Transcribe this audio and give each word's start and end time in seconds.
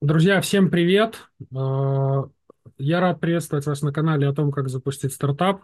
Друзья, 0.00 0.40
всем 0.40 0.70
привет! 0.70 1.28
Э, 1.54 2.22
Я 2.78 3.00
рад 3.00 3.20
приветствовать 3.20 3.66
вас 3.66 3.82
на 3.82 3.92
канале 3.92 4.26
о 4.26 4.32
том, 4.32 4.50
как 4.50 4.70
запустить 4.70 5.12
стартап. 5.12 5.62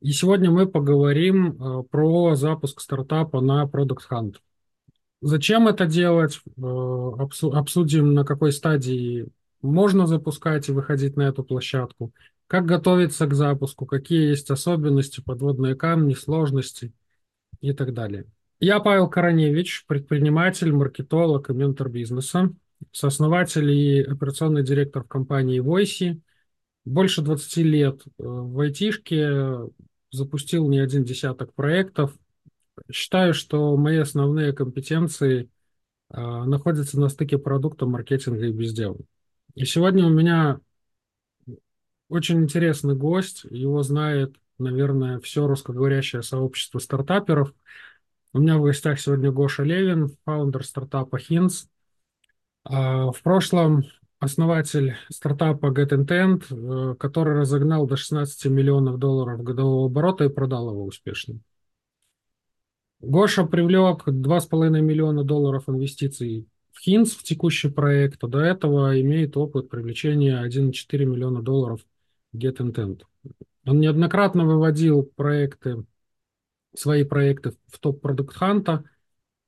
И 0.00 0.10
сегодня 0.10 0.50
мы 0.50 0.66
поговорим 0.66 1.52
э, 1.52 1.82
про 1.84 2.34
запуск 2.34 2.80
стартапа 2.80 3.40
на 3.40 3.64
Product 3.66 4.00
Hunt. 4.10 4.34
Зачем 5.20 5.68
это 5.68 5.86
делать? 5.86 6.40
Обсу- 6.58 7.52
Обсудим, 7.54 8.14
на 8.14 8.24
какой 8.24 8.50
стадии 8.50 9.28
можно 9.60 10.08
запускать 10.08 10.68
и 10.68 10.72
выходить 10.72 11.16
на 11.16 11.22
эту 11.22 11.44
площадку. 11.44 12.12
Как 12.48 12.66
готовиться 12.66 13.28
к 13.28 13.34
запуску, 13.34 13.86
какие 13.86 14.30
есть 14.30 14.50
особенности, 14.50 15.22
подводные 15.24 15.76
камни, 15.76 16.14
сложности 16.14 16.92
и 17.60 17.72
так 17.72 17.94
далее. 17.94 18.24
Я 18.58 18.80
Павел 18.80 19.08
Короневич, 19.08 19.84
предприниматель, 19.86 20.72
маркетолог 20.72 21.48
и 21.50 21.52
ментор 21.52 21.88
бизнеса, 21.88 22.50
сооснователь 22.90 23.70
и 23.70 24.02
операционный 24.02 24.64
директор 24.64 25.04
компании 25.04 25.60
Voice. 25.60 26.20
Больше 26.84 27.22
двадцати 27.22 27.62
лет 27.62 28.02
э, 28.06 28.10
в 28.18 28.58
айтишке, 28.60 29.58
запустил 30.10 30.68
не 30.68 30.80
один 30.80 31.04
десяток 31.04 31.54
проектов. 31.54 32.16
Считаю, 32.90 33.34
что 33.34 33.76
мои 33.76 33.98
основные 33.98 34.52
компетенции 34.52 35.48
э, 36.10 36.20
находятся 36.20 36.98
на 36.98 37.08
стыке 37.08 37.38
продукта, 37.38 37.86
маркетинга 37.86 38.46
и 38.46 38.52
бездела. 38.52 38.98
И 39.54 39.64
сегодня 39.64 40.06
у 40.06 40.10
меня 40.10 40.58
очень 42.08 42.42
интересный 42.42 42.96
гость. 42.96 43.44
Его 43.44 43.82
знает, 43.82 44.34
наверное, 44.58 45.20
все 45.20 45.46
русскоговорящее 45.46 46.22
сообщество 46.22 46.78
стартаперов– 46.78 47.54
у 48.34 48.38
меня 48.38 48.56
в 48.56 48.62
гостях 48.62 48.98
сегодня 48.98 49.30
Гоша 49.30 49.62
Левин, 49.62 50.16
фаундер 50.24 50.64
стартапа 50.64 51.16
Hints. 51.16 51.66
А, 52.64 53.10
В 53.10 53.22
прошлом 53.22 53.84
основатель 54.18 54.96
стартапа 55.08 55.66
GetIntent, 55.72 56.44
э, 56.50 56.94
который 56.96 57.40
разогнал 57.40 57.86
до 57.86 57.96
16 57.96 58.50
миллионов 58.50 58.98
долларов 58.98 59.42
годового 59.42 59.86
оборота 59.86 60.24
и 60.24 60.28
продал 60.28 60.70
его 60.70 60.84
успешно. 60.84 61.40
Гоша 63.00 63.44
привлек 63.44 64.06
2,5 64.06 64.80
миллиона 64.80 65.24
долларов 65.24 65.68
инвестиций 65.68 66.46
в 66.70 66.86
Hints, 66.86 67.16
в 67.18 67.24
текущий 67.24 67.68
проект, 67.68 68.22
а 68.22 68.28
до 68.28 68.38
этого 68.38 69.00
имеет 69.00 69.36
опыт 69.36 69.68
привлечения 69.68 70.40
1,4 70.40 71.04
миллиона 71.04 71.42
долларов 71.42 71.84
GetIntent. 72.32 73.02
Он 73.66 73.80
неоднократно 73.80 74.44
выводил 74.44 75.02
проекты 75.02 75.84
свои 76.74 77.02
проекты 77.02 77.54
в 77.66 77.78
топ 77.78 78.00
продукт 78.00 78.34
ханта. 78.36 78.84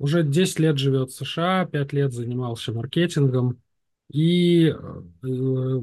Уже 0.04 0.22
10 0.22 0.58
лет 0.58 0.76
живет 0.76 1.12
в 1.12 1.14
США, 1.14 1.64
5 1.64 1.94
лет 1.94 2.12
занимался 2.12 2.72
маркетингом. 2.72 3.56
И 4.12 4.66
э, 5.22 5.80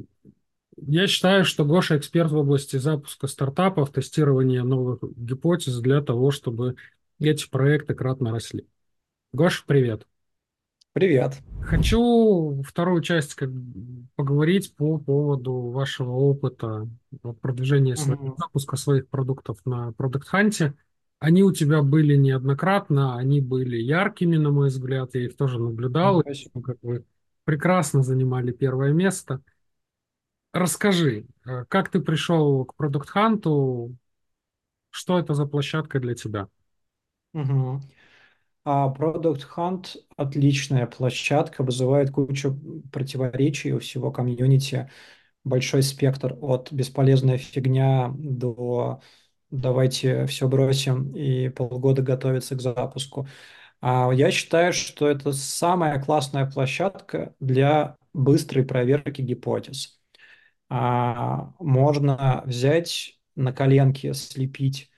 я 0.78 1.08
считаю, 1.08 1.44
что 1.44 1.66
Гоша 1.66 1.98
эксперт 1.98 2.30
в 2.32 2.38
области 2.38 2.78
запуска 2.78 3.26
стартапов, 3.26 3.90
тестирования 3.90 4.62
новых 4.62 5.00
гипотез 5.02 5.80
для 5.80 6.04
того, 6.04 6.30
чтобы 6.30 6.76
эти 7.20 7.50
проекты 7.50 7.96
кратно 7.96 8.30
росли. 8.30 8.68
Гоша, 9.34 9.64
привет. 9.66 10.06
Привет. 10.94 11.40
Хочу 11.64 12.62
вторую 12.62 13.02
часть 13.02 13.34
как, 13.34 13.50
поговорить 14.16 14.76
по 14.76 15.00
поводу 15.00 15.54
вашего 15.72 16.12
опыта 16.12 16.88
продвижения 17.42 17.96
своих, 17.96 18.20
Мгм. 18.20 18.36
запуска 18.38 18.78
своих 18.78 19.08
продуктов 19.08 19.58
на 19.66 19.96
Product 19.98 20.26
Hunt. 20.32 20.74
Они 21.22 21.44
у 21.44 21.54
тебя 21.54 21.84
были 21.84 22.18
неоднократно, 22.18 23.18
они 23.18 23.42
были 23.42 23.78
яркими, 23.78 24.38
на 24.38 24.52
мой 24.52 24.70
взгляд, 24.70 25.16
я 25.16 25.26
их 25.26 25.38
тоже 25.38 25.60
наблюдал, 25.60 26.24
Спасибо. 26.24 26.62
как 26.64 26.80
вы 26.84 27.06
прекрасно 27.46 28.04
занимали 28.04 28.52
первое 28.54 28.94
место. 28.94 29.42
Расскажи, 30.54 31.26
э, 31.46 31.66
как 31.70 31.90
ты 31.90 32.00
пришел 32.02 32.66
к 32.66 32.76
Product 32.82 33.08
Hunt, 33.16 33.96
что 34.92 35.20
это 35.20 35.34
за 35.34 35.46
площадка 35.48 36.00
для 36.00 36.16
тебя? 36.16 36.48
Мгм. 37.34 37.82
А 38.66 38.94
Product 38.94 39.44
Hunt– 39.58 39.98
отличная 40.18 40.88
площадка, 40.88 41.64
вызывает 41.64 42.12
кучу 42.12 42.60
противоречий 42.92 43.74
у 43.74 43.80
всего 43.80 44.12
комьюнити, 44.12 44.90
большой 45.46 45.84
спектр 45.84 46.38
от 46.42 46.72
бесполезная 46.74 47.38
фигня 47.40 48.12
до 48.18 49.02
давайте 49.52 50.26
все 50.26 50.48
бросим 50.48 51.14
и 51.16 51.50
полгода 51.50 52.02
готовиться 52.02 52.56
к 52.56 52.62
запуску. 52.62 53.28
А 53.82 54.12
я 54.14 54.32
считаю, 54.32 54.74
что 54.74 55.08
это 55.08 55.34
самая 55.34 56.02
классная 56.02 56.50
площадка 56.50 57.36
для 57.40 57.98
быстрой 58.14 58.66
проверки 58.66 59.22
гипотез. 59.22 60.00
А, 60.70 61.54
можно 61.60 62.44
взять 62.46 63.20
на 63.36 63.54
коленке, 63.54 64.14
слепить 64.14 64.92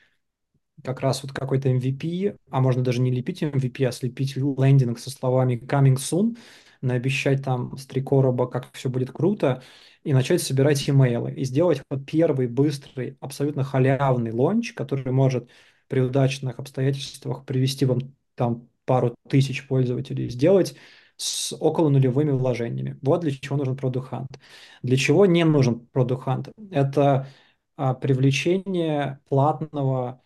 как 0.83 0.99
раз 1.01 1.23
вот 1.23 1.31
какой-то 1.31 1.69
MVP, 1.69 2.35
а 2.49 2.61
можно 2.61 2.83
даже 2.83 3.01
не 3.01 3.11
лепить 3.11 3.41
MVP, 3.43 3.85
а 3.85 3.91
слепить 3.91 4.35
лендинг 4.35 4.99
со 4.99 5.09
словами 5.09 5.55
coming 5.55 5.95
soon, 5.95 6.37
наобещать 6.83 7.43
там 7.43 7.77
с 7.77 7.85
три 7.85 8.01
короба, 8.01 8.47
как 8.47 8.71
все 8.73 8.89
будет 8.89 9.11
круто, 9.11 9.63
и 10.03 10.13
начать 10.13 10.41
собирать 10.41 10.89
имейлы, 10.89 11.33
и 11.33 11.45
сделать 11.45 11.81
вот 11.89 12.05
первый 12.05 12.47
быстрый, 12.47 13.17
абсолютно 13.21 13.63
халявный 13.63 14.31
launch, 14.31 14.73
который 14.73 15.11
может 15.11 15.49
при 15.87 16.01
удачных 16.01 16.59
обстоятельствах 16.59 17.45
привести 17.45 17.85
вам 17.85 17.99
там 18.35 18.67
пару 18.85 19.15
тысяч 19.29 19.67
пользователей, 19.67 20.29
сделать 20.29 20.75
с 21.15 21.55
около 21.59 21.89
нулевыми 21.89 22.31
вложениями. 22.31 22.97
Вот 23.01 23.21
для 23.21 23.31
чего 23.31 23.57
нужен 23.57 23.75
Product 23.75 24.09
Hunt. 24.09 24.39
Для 24.81 24.97
чего 24.97 25.25
не 25.25 25.45
нужен 25.45 25.87
Product 25.93 26.23
Hunt? 26.25 26.51
Это 26.71 27.27
а, 27.75 27.93
привлечение 27.93 29.19
платного 29.29 30.22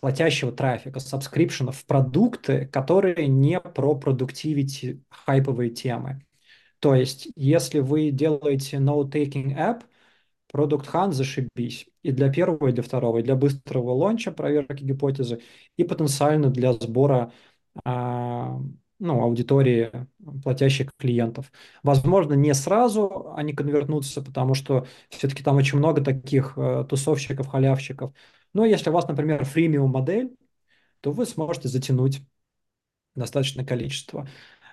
платящего 0.00 0.52
трафика, 0.52 1.00
subscription 1.00 1.72
ов 1.72 1.84
продукты, 1.84 2.66
которые 2.66 3.26
не 3.28 3.60
про 3.60 3.94
productivity 3.94 5.02
хайповые 5.10 5.70
темы. 5.70 6.24
То 6.80 6.94
есть, 6.94 7.28
если 7.36 7.80
вы 7.80 8.10
делаете 8.10 8.76
note-taking 8.76 9.56
app, 9.56 9.82
Product 10.52 10.86
Hunt 10.92 11.12
зашибись. 11.12 11.86
И 12.02 12.12
для 12.12 12.30
первого, 12.30 12.68
и 12.68 12.72
для 12.72 12.82
второго, 12.82 13.18
и 13.18 13.22
для 13.22 13.36
быстрого 13.36 13.90
лонча, 13.90 14.32
проверки 14.32 14.82
гипотезы, 14.82 15.42
и 15.76 15.84
потенциально 15.84 16.48
для 16.50 16.72
сбора 16.72 17.32
а, 17.84 18.58
ну, 18.98 19.22
аудитории 19.22 19.90
платящих 20.42 20.90
клиентов. 20.98 21.52
Возможно, 21.82 22.34
не 22.34 22.52
сразу 22.54 23.32
они 23.36 23.52
конвертнутся, 23.52 24.22
потому 24.22 24.54
что 24.54 24.86
все-таки 25.10 25.42
там 25.42 25.56
очень 25.56 25.78
много 25.78 26.02
таких 26.02 26.54
э, 26.56 26.84
тусовщиков, 26.88 27.46
халявщиков. 27.46 28.12
Но 28.54 28.64
если 28.64 28.90
у 28.90 28.92
вас, 28.92 29.08
например, 29.08 29.44
фримиум 29.44 29.90
модель, 29.90 30.36
то 31.00 31.12
вы 31.12 31.26
сможете 31.26 31.68
затянуть 31.68 32.22
достаточное 33.14 33.64
количество. 33.64 34.28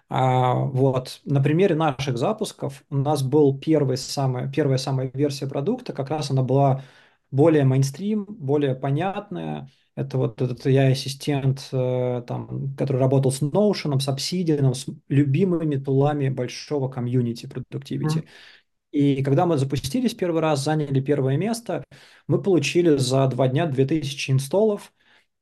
А, 0.09 0.53
вот. 0.56 1.22
На 1.25 1.41
примере 1.41 1.75
наших 1.75 2.18
запусков 2.18 2.84
у 2.90 2.97
нас 2.97 3.24
был 3.24 3.59
первый 3.59 3.97
самый, 3.97 4.52
первая 4.52 4.78
самая 4.78 5.12
версия 5.14 5.47
продукта, 5.47 5.94
как 5.94 6.09
раз 6.09 6.31
она 6.31 6.44
была 6.44 6.84
более 7.31 7.66
мейнстрим, 7.66 8.25
более 8.25 8.75
понятная. 8.75 9.69
Это 9.96 10.18
вот 10.18 10.41
этот 10.41 10.66
AI-ассистент, 10.66 11.69
э, 11.72 12.24
там, 12.28 12.75
который 12.75 12.97
работал 12.97 13.31
с 13.31 13.41
Notion, 13.41 14.00
с 14.00 14.08
Obsidian, 14.09 14.74
с 14.74 14.88
любимыми 15.08 15.78
тулами 15.78 16.30
большого 16.30 16.90
комьюнити 16.90 17.46
Мгм. 17.46 17.53
Productivity. 17.53 18.25
И 18.95 19.23
когда 19.23 19.45
мы 19.45 19.57
запустились 19.57 20.13
первый 20.13 20.41
раз, 20.41 20.63
заняли 20.63 21.01
первое 21.01 21.35
место, 21.35 21.83
мы 22.28 22.41
получили 22.41 22.95
за 22.95 23.28
два 23.28 23.50
дня 23.50 23.66
2000 23.66 24.31
инсталлов, 24.31 24.94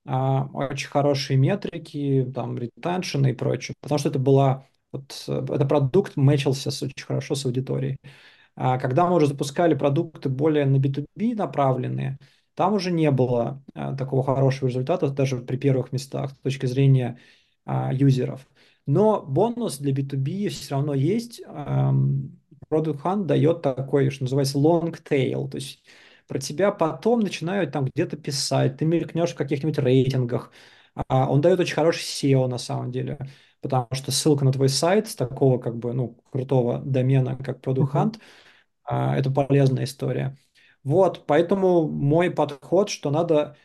а, 0.08 0.50
очень 0.54 0.88
хорошие 0.90 1.38
метрики, 1.38 2.32
там, 2.34 2.58
ретеншн 2.58 3.28
и 3.28 3.34
прочее, 3.34 3.76
потому 3.80 4.00
что 4.00 4.10
это 4.10 4.18
была, 4.18 4.66
вот, 4.92 5.26
э, 5.28 5.46
это 5.54 5.66
продукт 5.68 6.18
мэчился 6.18 6.70
очень 6.70 7.06
хорошо 7.06 7.36
с 7.36 7.46
аудиторией. 7.46 7.98
А 8.56 8.80
когда 8.80 9.08
мы 9.08 9.18
уже 9.18 9.28
запускали 9.28 9.76
продукты 9.76 10.30
более 10.30 10.66
на 10.66 10.78
B2B 10.78 11.36
направленные, 11.36 12.18
там 12.56 12.74
уже 12.74 12.90
не 12.92 13.12
было 13.12 13.64
а, 13.76 13.96
такого 13.96 14.24
хорошего 14.24 14.70
результата, 14.70 15.10
даже 15.10 15.38
при 15.38 15.58
первых 15.58 15.92
местах 15.92 16.32
с 16.32 16.38
точки 16.40 16.66
зрения 16.66 17.20
а, 17.66 17.94
юзеров. 17.94 18.48
Но 18.88 19.22
бонус 19.22 19.78
для 19.78 19.94
B2B 19.94 20.50
все 20.50 20.76
равно 20.76 20.96
есть. 20.96 21.42
Product 22.74 23.02
Hunt 23.04 23.26
дает 23.26 23.62
такой, 23.62 24.10
что 24.10 24.24
называется, 24.24 24.58
long 24.58 24.92
tail, 25.04 25.50
то 25.50 25.58
есть 25.58 25.84
про 26.28 26.40
тебя 26.40 26.72
потом 26.72 27.20
начинают 27.20 27.72
там 27.72 27.86
где-то 27.86 28.18
писать, 28.18 28.78
ты 28.78 28.86
мелькнешь 28.86 29.32
в 29.34 29.36
каких-нибудь 29.36 29.78
рейтингах. 29.80 30.52
А, 31.08 31.30
он 31.30 31.42
дает 31.42 31.60
очень 31.60 31.76
хороший 31.76 32.02
SEO 32.04 32.48
на 32.48 32.58
самом 32.58 32.92
деле, 32.92 33.18
потому 33.62 33.88
что 33.92 34.12
ссылка 34.12 34.46
на 34.46 34.52
твой 34.52 34.70
сайт 34.70 35.08
с 35.10 35.16
такого 35.16 35.60
как 35.60 35.78
бы, 35.78 35.94
ну, 35.94 36.18
крутого 36.32 36.80
домена, 36.80 37.36
как 37.38 37.60
Product. 37.66 37.92
Hunt, 37.94 38.20
а, 38.84 39.18
это 39.18 39.32
полезная 39.32 39.86
история. 39.86 40.38
Вот, 40.84 41.26
поэтому 41.28 41.88
мой 41.88 42.30
подход, 42.32 42.90
что 42.90 43.10
надо 43.12 43.58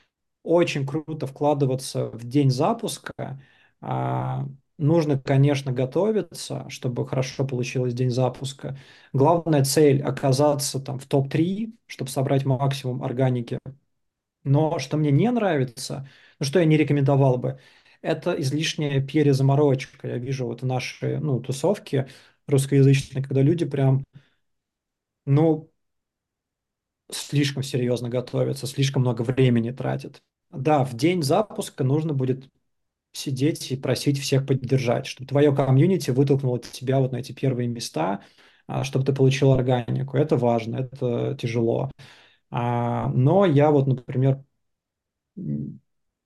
очень 0.43 0.87
круто 0.87 1.27
вкладываться 1.27 2.11
в 2.11 2.25
день 2.25 2.51
запуска, 2.51 3.41
а, 3.81 4.47
нужно, 4.79 5.19
конечно, 5.19 5.73
готовиться, 5.73 6.67
чтобы 6.71 7.07
хорошо 7.07 7.47
получилось 7.47 7.95
день 7.95 8.11
запуска. 8.11 8.79
Главная 9.13 9.65
цель– 9.65 10.03
оказаться 10.03 10.81
там 10.81 10.99
в 10.99 11.07
топ-3, 11.07 11.75
чтобы 11.87 12.11
собрать 12.11 12.45
максимум 12.45 13.03
органики. 13.03 13.59
Но 14.45 14.79
что 14.79 14.97
мне 14.97 15.11
не 15.11 15.31
нравится, 15.31 16.09
ну 16.41 16.47
что 16.47 16.59
я 16.61 16.65
не 16.65 16.77
рекомендовал 16.77 17.39
бы, 17.39 17.61
это 18.03 18.33
излишняя 18.41 19.01
перезаморочка. 19.07 20.09
Я 20.09 20.19
вижу 20.19 20.47
вот 20.47 20.63
наши 20.63 21.19
ну, 21.21 21.41
тусовки 21.41 22.09
русскоязычные, 22.47 23.23
когда 23.25 23.43
люди 23.43 23.67
прям, 23.67 24.05
ну, 25.27 25.71
слишком 27.11 27.63
серьезно 27.63 28.09
готовятся, 28.09 28.67
слишком 28.67 29.03
много 29.03 29.23
времени 29.23 29.71
тратят. 29.71 30.23
Да, 30.51 30.85
в 30.85 30.95
день 30.95 31.23
запуска 31.23 31.85
нужно 31.85 32.15
будет 32.15 32.49
сидеть 33.19 33.71
и 33.73 33.77
просить 33.77 34.19
всех 34.19 34.47
поддержать, 34.47 35.07
чтобы 35.07 35.29
твое 35.29 35.55
комьюнити 35.55 36.11
вытолкнуло 36.11 36.59
тебя 36.61 37.01
вот 37.01 37.13
на 37.13 37.17
эти 37.19 37.33
первые 37.33 37.69
места, 37.69 38.23
а, 38.67 38.85
чтобы 38.85 39.05
ты 39.05 39.13
получил 39.13 39.53
органику. 39.53 40.17
Это 40.17 40.37
важно, 40.37 40.77
это 40.77 41.37
тяжело. 41.41 41.91
А, 42.51 43.09
но 43.09 43.45
я 43.47 43.71
вот, 43.71 43.87
например, 43.87 44.43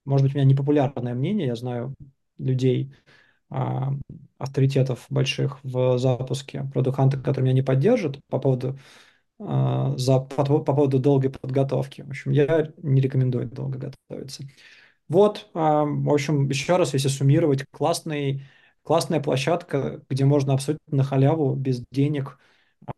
может 0.04 0.26
быть, 0.26 0.34
у 0.34 0.38
меня 0.38 0.44
непопулярное 0.44 1.14
мнение, 1.14 1.46
я 1.46 1.56
знаю 1.56 1.94
людей, 2.38 2.92
а, 3.50 3.92
авторитетов 4.38 5.06
больших 5.10 5.60
в 5.64 5.98
запуске 5.98 6.68
Product 6.74 7.22
которые 7.22 7.44
меня 7.44 7.54
не 7.54 7.62
поддержат 7.62 8.20
по 8.28 8.38
поводу, 8.38 8.78
за, 9.38 10.20
по, 10.20 10.44
по 10.44 10.74
поводу 10.74 10.98
долгой 11.00 11.30
подготовки. 11.30 12.02
В 12.02 12.10
общем, 12.10 12.30
я 12.32 12.72
не 12.78 13.00
рекомендую 13.00 13.48
долго 13.48 13.78
готовиться. 14.08 14.44
Вот, 15.08 15.50
а, 15.54 15.84
в 15.84 16.10
общем, 16.10 16.48
еще 16.48 16.76
раз, 16.76 16.94
если 16.94 17.08
суммировать, 17.08 17.64
классный, 17.70 18.42
классная 18.82 19.20
площадка, 19.20 20.02
где 20.08 20.24
можно 20.24 20.54
абсолютно 20.54 20.96
на 20.98 21.04
халяву, 21.04 21.54
без 21.54 21.84
денег, 21.90 22.38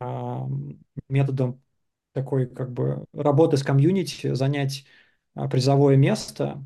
а, 0.00 0.46
методом 1.08 1.62
такой 2.12 2.46
как 2.46 2.72
бы 2.72 3.04
работы 3.12 3.56
с 3.56 3.62
комьюнити 3.64 4.34
занять 4.34 4.86
а, 5.34 5.48
призовое 5.48 5.96
место, 5.96 6.62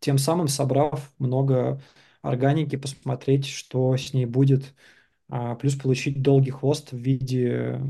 тем 0.00 0.18
самым 0.18 0.48
собрав 0.48 1.10
много 1.18 1.80
органики, 2.22 2.76
посмотреть, 2.76 3.46
что 3.46 3.96
с 3.96 4.12
ней 4.12 4.26
будет, 4.26 4.74
плюс 5.60 5.76
получить 5.76 6.22
долгий 6.22 6.50
хвост 6.50 6.92
в 6.92 6.96
виде 6.98 7.80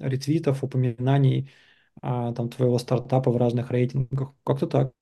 ретвитов, 0.00 0.64
упоминаний 0.64 1.50
там, 2.02 2.48
твоего 2.50 2.78
стартапа 2.78 3.30
в 3.30 3.36
разных 3.36 3.70
рейтингах. 3.70 4.34
Как-то 4.44 4.66
так. 4.66 4.92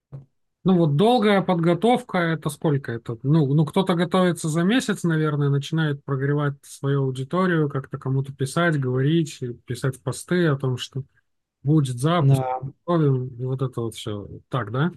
Ну 0.65 0.77
вот 0.79 0.97
долгая 0.97 1.43
подготовка, 1.43 2.19
это 2.19 2.49
сколько 2.49 2.93
это? 2.93 3.19
Ну, 3.25 3.53
ну 3.53 3.65
кто-то 3.67 3.95
готовится 3.95 4.49
за 4.49 4.63
месяц, 4.63 5.03
наверное, 5.03 5.49
начинает 5.49 6.05
прогревать 6.05 6.55
свою 6.63 7.03
аудиторию, 7.05 7.69
как-то 7.69 7.99
кому-то 7.99 8.33
писать, 8.33 8.79
говорить, 8.79 9.41
писать 9.67 10.01
посты 10.01 10.47
о 10.47 10.57
том, 10.57 10.77
что 10.77 11.03
будет 11.65 11.99
запуск, 11.99 12.43
Да. 12.43 12.61
готовим, 12.61 13.29
и 13.29 13.45
вот 13.45 13.63
это 13.63 13.81
вот 13.81 13.97
все. 13.97 14.29
Так, 14.51 14.71
да? 14.71 14.93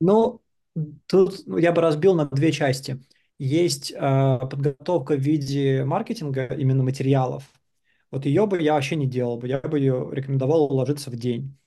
Ну, 0.00 0.42
тут 1.06 1.46
я 1.46 1.72
бы 1.72 1.80
разбил 1.80 2.14
на 2.14 2.26
две 2.26 2.52
части. 2.52 3.02
Есть 3.38 3.92
э, 3.92 4.38
подготовка 4.40 5.14
в 5.16 5.20
виде 5.20 5.84
маркетинга, 5.84 6.46
именно 6.46 6.82
материалов. 6.82 7.44
Вот 8.10 8.26
ее 8.26 8.46
бы 8.46 8.62
я 8.62 8.74
вообще 8.74 8.96
не 8.96 9.06
делал 9.06 9.38
бы, 9.38 9.48
я 9.48 9.60
бы 9.60 9.78
ее 9.78 10.08
рекомендовал 10.12 10.64
уложиться 10.72 11.10
в 11.10 11.16
день 11.16 11.58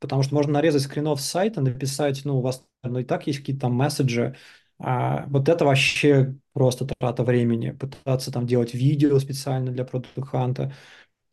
потому 0.00 0.22
что 0.22 0.34
можно 0.34 0.52
нарезать 0.54 0.82
скринов 0.82 1.20
с 1.20 1.28
сайта, 1.28 1.60
написать, 1.60 2.22
ну, 2.24 2.38
у 2.38 2.40
вас 2.42 2.64
ну, 2.82 2.98
и 3.00 3.04
так 3.04 3.26
есть 3.26 3.40
какие-то 3.40 3.62
там 3.62 3.72
месседжи, 3.74 4.36
а 4.78 5.26
вот 5.26 5.48
это 5.48 5.64
вообще 5.64 6.36
просто 6.52 6.86
трата 6.86 7.24
времени, 7.24 7.70
пытаться 7.72 8.32
там 8.32 8.46
делать 8.46 8.74
видео 8.74 9.18
специально 9.18 9.72
для 9.72 9.84
Hunt, 9.84 10.72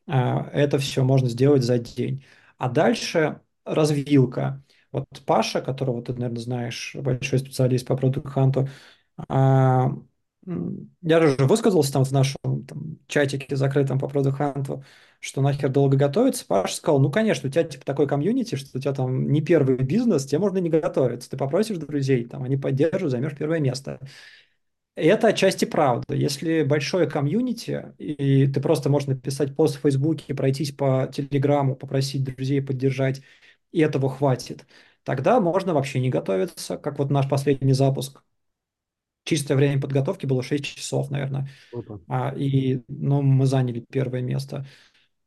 а, 0.07 0.50
это 0.53 0.77
все 0.79 1.03
можно 1.03 1.29
сделать 1.29 1.63
за 1.63 1.79
день. 1.79 2.25
А 2.57 2.69
дальше 2.69 3.41
развилка. 3.65 4.63
Вот 4.91 5.06
Паша, 5.25 5.62
которого 5.62 6.01
ты, 6.03 6.13
наверное, 6.13 6.39
знаешь, 6.41 6.95
большой 6.95 7.39
специалист 7.39 7.85
по 7.88 7.94
Hunt, 7.94 8.69
а, 9.29 9.91
я 10.45 11.19
же 11.21 11.36
высказался 11.45 11.94
там 11.94 12.03
в 12.03 12.12
нашем 12.12 12.65
там, 12.68 13.00
чатике 13.07 13.56
закрытом 13.56 14.00
по 14.00 14.06
Product 14.06 14.83
что 15.19 15.42
нахер 15.42 15.69
долго 15.69 15.97
готовиться. 15.97 16.45
Паша 16.45 16.75
сказал, 16.75 17.00
ну, 17.00 17.09
конечно, 17.09 17.50
у 17.50 17.51
тебя 17.51 17.63
типа 17.63 17.83
такой 17.83 18.07
комьюнити, 18.07 18.56
что 18.56 18.77
у 18.77 18.81
тебя 18.81 18.94
там 18.94 19.31
не 19.31 19.42
первый 19.42 19.77
бизнес, 19.77 20.25
тебе 20.25 20.38
можно 20.39 20.59
не 20.59 20.69
готовиться. 20.69 21.30
Ты 21.30 21.38
попросишь 21.38 21.77
друзей, 21.77 22.25
там, 22.25 22.44
они 22.44 22.57
поддержат, 22.57 23.09
займешь 23.09 23.36
первое 23.36 23.59
место. 23.59 24.00
И 24.95 25.07
это 25.07 25.30
отчасти 25.30 25.65
правда. 25.65 26.13
Если 26.13 26.63
большое 26.63 27.09
комьюнити, 27.09 27.94
и 27.98 28.48
ты 28.48 28.62
просто 28.62 28.89
можешь 28.89 29.07
написать 29.07 29.56
пост 29.56 29.77
в 29.77 29.81
Фейсбуке, 29.81 30.36
пройтись 30.36 30.71
по 30.71 31.09
Телеграму, 31.12 31.75
попросить 31.75 32.24
друзей 32.24 32.62
поддержать, 32.62 33.21
и 33.71 33.81
этого 33.81 34.09
хватит, 34.09 34.65
тогда 35.03 35.39
можно 35.41 35.74
вообще 35.74 36.00
не 36.00 36.09
готовиться, 36.09 36.77
как 36.77 37.00
вот 37.00 37.09
наш 37.09 37.27
последний 37.27 37.74
запуск 37.74 38.21
чистое 39.25 39.57
время 39.57 39.81
подготовки 39.81 40.25
было 40.25 40.44
6 40.44 40.63
часов, 40.66 41.12
наверное. 41.12 41.50
А, 42.07 42.33
и 42.36 42.83
ну, 42.88 43.22
мы 43.22 43.45
заняли 43.45 43.86
первое 43.92 44.22
место. 44.22 44.66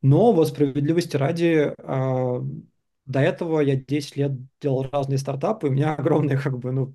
Но 0.03 0.33
вот 0.33 0.49
справедливости 0.49 1.17
ради, 1.17 1.75
а, 1.79 2.43
до 3.07 3.21
этого 3.21 3.61
я 3.61 3.77
10 3.77 4.17
лет 4.17 4.33
делал 4.61 4.89
разные 4.91 5.19
стартапы, 5.19 5.69
у 5.69 5.71
меня 5.71 5.95
огромный 5.95 6.39
как 6.39 6.59
бы, 6.59 6.73
ну, 6.73 6.95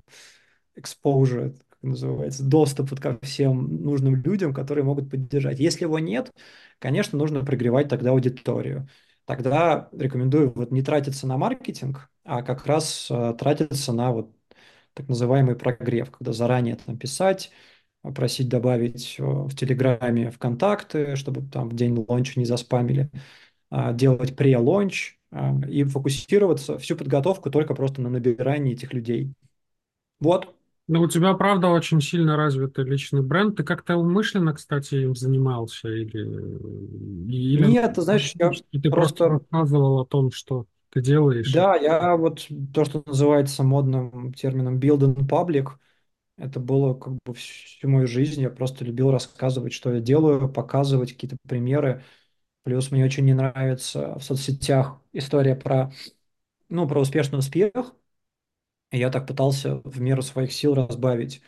exposure, 0.77 1.51
как 1.69 1.83
называется, 1.83 2.43
доступ 2.43 2.91
вот 2.91 2.99
ко 2.99 3.19
всем 3.21 3.83
нужным 3.83 4.15
людям, 4.15 4.53
которые 4.53 4.85
могут 4.85 5.09
поддержать. 5.09 5.59
Если 5.59 5.83
его 5.83 5.99
нет, 5.99 6.31
конечно, 6.79 7.17
нужно 7.17 7.45
прогревать 7.45 7.89
тогда 7.89 8.11
аудиторию. 8.11 8.87
Тогда 9.25 9.89
рекомендую 9.93 10.51
вот 10.53 10.71
не 10.71 10.81
тратиться 10.81 11.27
на 11.27 11.37
маркетинг, 11.37 12.09
а 12.25 12.41
как 12.43 12.65
раз 12.65 13.07
а, 13.09 13.33
тратиться 13.33 13.93
на 13.93 14.11
вот 14.11 14.31
так 14.93 15.07
называемый 15.07 15.55
прогрев, 15.55 16.11
когда 16.11 16.33
заранее 16.33 16.75
там 16.75 16.97
писать, 16.97 17.51
просить 18.15 18.49
добавить 18.49 19.15
э, 19.19 19.23
в 19.23 19.55
Телеграме 19.55 20.29
в 20.29 20.37
контакты, 20.37 21.15
чтобы 21.15 21.41
там 21.41 21.69
в 21.69 21.75
день 21.75 22.05
лонча 22.07 22.39
не 22.39 22.45
заспамили, 22.45 23.09
а, 23.69 23.93
делать 23.93 24.35
пре-лонч 24.35 25.17
а, 25.31 25.55
и 25.67 25.83
фокусироваться 25.83 26.77
всю 26.77 26.95
подготовку 26.95 27.49
только 27.49 27.73
просто 27.73 28.01
на 28.01 28.09
набирании 28.09 28.73
этих 28.73 28.93
людей. 28.93 29.33
Вот. 30.19 30.53
Ну, 30.87 31.01
у 31.01 31.07
тебя, 31.07 31.33
правда, 31.33 31.69
очень 31.69 32.01
сильно 32.01 32.35
развитый 32.35 32.83
личный 32.85 33.21
бренд. 33.21 33.55
Ты 33.55 33.63
как-то 33.63 33.95
умышленно, 33.95 34.53
кстати, 34.53 34.95
им 34.95 35.15
занимался? 35.15 35.87
Или, 35.87 36.19
или 37.31 37.65
Нет, 37.67 37.95
ты 37.95 38.01
знаешь, 38.01 38.33
я 38.37 38.51
ты 38.51 38.89
просто... 38.89 38.91
просто 38.91 39.29
рассказывал 39.29 39.99
о 40.01 40.05
том, 40.05 40.31
что 40.31 40.65
ты 40.93 41.01
делаешь? 41.01 41.53
Да, 41.53 41.75
я 41.75 42.15
вот 42.15 42.47
то, 42.73 42.85
что 42.85 43.03
называется 43.05 43.63
модным 43.63 44.33
термином 44.33 44.79
build 44.79 44.99
in 45.01 45.27
public, 45.27 45.69
это 46.37 46.59
было 46.59 46.93
как 46.95 47.13
бы 47.25 47.33
всю 47.35 47.89
мою 47.89 48.07
жизнь. 48.07 48.41
Я 48.41 48.49
просто 48.51 48.85
любил 48.85 49.11
рассказывать, 49.11 49.73
что 49.73 49.93
я 49.93 50.01
делаю, 50.01 50.49
показывать 50.49 51.13
какие-то 51.13 51.37
примеры. 51.47 52.03
Плюс 52.63 52.91
мне 52.91 53.05
очень 53.05 53.25
не 53.25 53.33
нравится 53.33 54.15
в 54.19 54.23
соцсетях 54.23 55.01
история 55.13 55.55
про, 55.55 55.93
ну, 56.69 56.87
про 56.87 57.01
успешный 57.01 57.39
успех. 57.39 57.73
И 58.91 58.97
я 58.99 59.09
так 59.09 59.27
пытался 59.27 59.77
в 59.83 59.99
меру 60.01 60.21
своих 60.21 60.51
сил 60.53 60.75
разбавить 60.75 61.41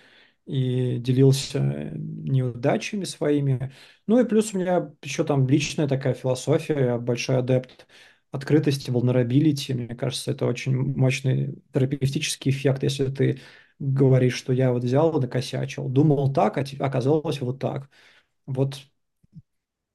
и 0.45 0.97
делился 0.99 1.59
неудачами 1.95 3.03
своими. 3.03 3.73
Ну 4.07 4.19
и 4.19 4.25
плюс 4.27 4.53
у 4.53 4.57
меня 4.59 4.91
еще 5.03 5.23
там 5.23 5.47
личная 5.47 5.87
такая 5.87 6.13
философия, 6.13 6.79
я 6.85 6.97
большой 6.97 7.37
адепт 7.37 7.87
открытости, 8.35 8.89
vulnerability. 8.91 9.73
Мне 9.73 9.95
кажется, 9.95 10.31
это 10.31 10.45
очень 10.45 10.75
мощный 10.75 11.61
терапевтический 11.73 12.51
эффект, 12.51 12.83
если 12.83 13.07
ты 13.07 13.41
говоришь, 13.79 14.35
что 14.35 14.53
я 14.53 14.71
вот 14.71 14.83
взял 14.83 15.13
накосячил, 15.19 15.89
думал 15.89 16.33
так, 16.33 16.57
а 16.57 16.63
оказалось 16.79 17.41
вот 17.41 17.59
так. 17.59 17.89
Вот 18.45 18.77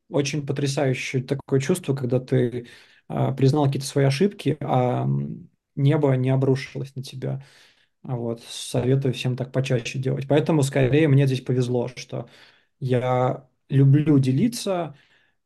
очень 0.09 0.47
потрясающее 0.47 1.23
такое 1.23 1.61
чувство, 1.61 1.94
когда 1.94 2.20
ты 2.20 2.66
а, 3.09 3.32
признал 3.32 3.66
какие-то 3.66 3.87
свои 3.87 4.04
ошибки, 4.04 4.56
а 4.61 5.06
небо 5.76 6.12
не 6.14 6.30
обрушилось 6.30 6.94
на 6.97 7.02
тебя. 7.02 7.44
Вот, 8.02 8.42
советую 8.44 9.14
всем 9.14 9.37
так 9.37 9.52
почаще 9.52 9.99
делать. 9.99 10.26
Поэтому 10.28 10.62
скорее 10.62 11.09
мне 11.09 11.26
здесь 11.26 11.42
повезло, 11.42 11.88
что 11.88 12.28
я 12.80 13.49
люблю 13.68 14.18
делиться, 14.18 14.97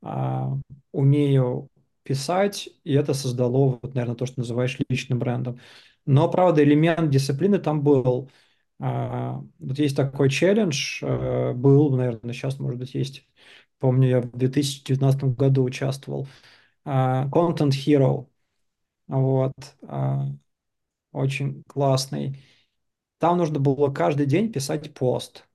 а, 0.02 0.52
умею 0.92 1.68
писать, 2.04 2.68
и 2.84 2.94
это 2.94 3.14
создало, 3.14 3.80
вот, 3.82 3.94
наверное, 3.94 4.16
то, 4.16 4.26
что 4.26 4.40
называешь 4.40 4.78
личным 4.88 5.18
брендом. 5.18 5.60
Но, 6.06 6.30
правда, 6.30 6.62
элемент 6.64 7.10
дисциплины 7.10 7.58
там 7.58 7.82
был. 7.82 8.30
А, 8.80 9.42
вот 9.58 9.78
есть 9.78 9.96
такой 9.96 10.30
челлендж, 10.30 11.00
а, 11.02 11.54
был, 11.54 11.90
наверное, 11.96 12.34
сейчас, 12.34 12.58
может 12.60 12.78
быть, 12.80 12.94
есть. 12.94 13.26
Помню, 13.78 14.08
я 14.08 14.20
в 14.22 14.30
2019 14.36 15.34
году 15.36 15.64
участвовал. 15.64 16.28
А, 16.84 17.28
Content 17.28 17.70
Hero. 17.72 18.28
Вот. 19.08 19.52
А, 19.82 20.26
очень 21.12 21.62
классный. 21.68 22.38
Там 23.18 23.38
нужно 23.38 23.60
было 23.60 23.92
каждый 23.92 24.26
день 24.26 24.52
писать 24.52 24.94
пост. 24.94 25.46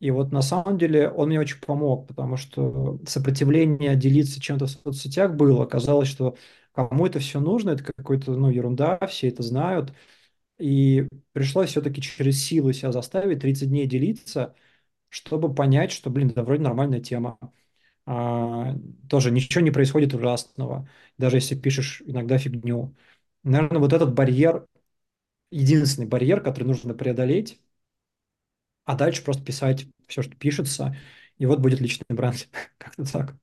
И 0.00 0.10
вот 0.10 0.30
на 0.32 0.42
самом 0.42 0.76
деле 0.78 1.08
он 1.10 1.28
мне 1.28 1.40
очень 1.40 1.58
помог, 1.60 2.06
потому 2.08 2.36
что 2.36 3.00
сопротивление 3.06 3.96
делиться 3.96 4.40
чем-то 4.40 4.66
в 4.66 4.70
соцсетях 4.70 5.34
было. 5.34 5.64
Казалось, 5.66 6.08
что 6.08 6.36
кому 6.72 7.06
это 7.06 7.18
все 7.18 7.40
нужно, 7.40 7.70
это 7.70 7.84
какой-то, 7.84 8.32
ну, 8.36 8.50
ерунда, 8.50 8.98
все 9.06 9.28
это 9.28 9.42
знают. 9.42 9.92
И 10.58 11.08
пришлось 11.32 11.70
все-таки 11.70 12.02
через 12.02 12.44
силу 12.44 12.72
себя 12.72 12.92
заставить 12.92 13.40
30 13.40 13.68
дней 13.70 13.86
делиться, 13.86 14.54
чтобы 15.10 15.54
понять, 15.54 15.92
что, 15.92 16.10
блин, 16.10 16.30
это 16.30 16.44
вроде 16.44 16.62
нормальная 16.62 17.00
тема. 17.00 17.38
А, 18.06 18.74
тоже 19.10 19.30
ничего 19.32 19.62
не 19.64 19.70
происходит 19.72 20.14
ужасного, 20.14 20.88
даже 21.18 21.38
если 21.38 21.56
пишешь 21.56 22.02
иногда 22.06 22.38
фигню. 22.38 22.94
Наверное, 23.44 23.80
вот 23.80 23.92
этот 23.92 24.14
барьер, 24.14 24.66
единственный 25.50 26.06
барьер, 26.08 26.40
который 26.42 26.64
нужно 26.64 26.94
преодолеть, 26.94 27.60
а 28.86 28.96
дальше 28.96 29.24
просто 29.24 29.44
писать 29.44 29.86
все, 30.08 30.22
что 30.22 30.36
пишется, 30.36 30.96
и 31.38 31.46
вот 31.46 31.60
будет 31.60 31.80
личный 31.80 32.06
бренд. 32.16 32.48
Как-то 32.78 33.04
так. 33.12 33.36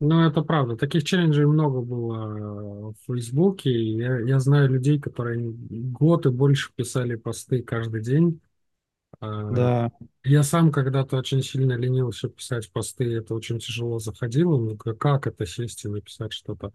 Ну, 0.00 0.20
это 0.26 0.42
правда. 0.42 0.76
Таких 0.76 1.04
челленджей 1.04 1.46
много 1.46 1.80
было 1.80 2.90
в 2.92 2.96
Фейсбуке. 3.06 3.70
Я, 3.72 4.18
я 4.20 4.40
знаю 4.40 4.68
людей, 4.70 4.98
которые 5.00 5.52
год 5.52 6.26
и 6.26 6.30
больше 6.30 6.72
писали 6.74 7.14
посты 7.14 7.62
каждый 7.62 8.02
день. 8.02 8.40
А, 9.20 9.44
Да, 9.48 9.90
Я 10.24 10.42
сам 10.44 10.72
когда-то 10.72 11.18
очень 11.18 11.42
сильно 11.42 11.74
ленился 11.74 12.28
писать 12.28 12.72
посты, 12.72 13.04
это 13.14 13.34
очень 13.34 13.58
тяжело 13.60 13.98
заходило. 14.00 14.58
Ну, 14.58 14.76
как 14.78 15.26
это 15.26 15.46
сесть 15.46 15.84
и 15.84 15.88
написать 15.88 16.32
что-то? 16.32 16.72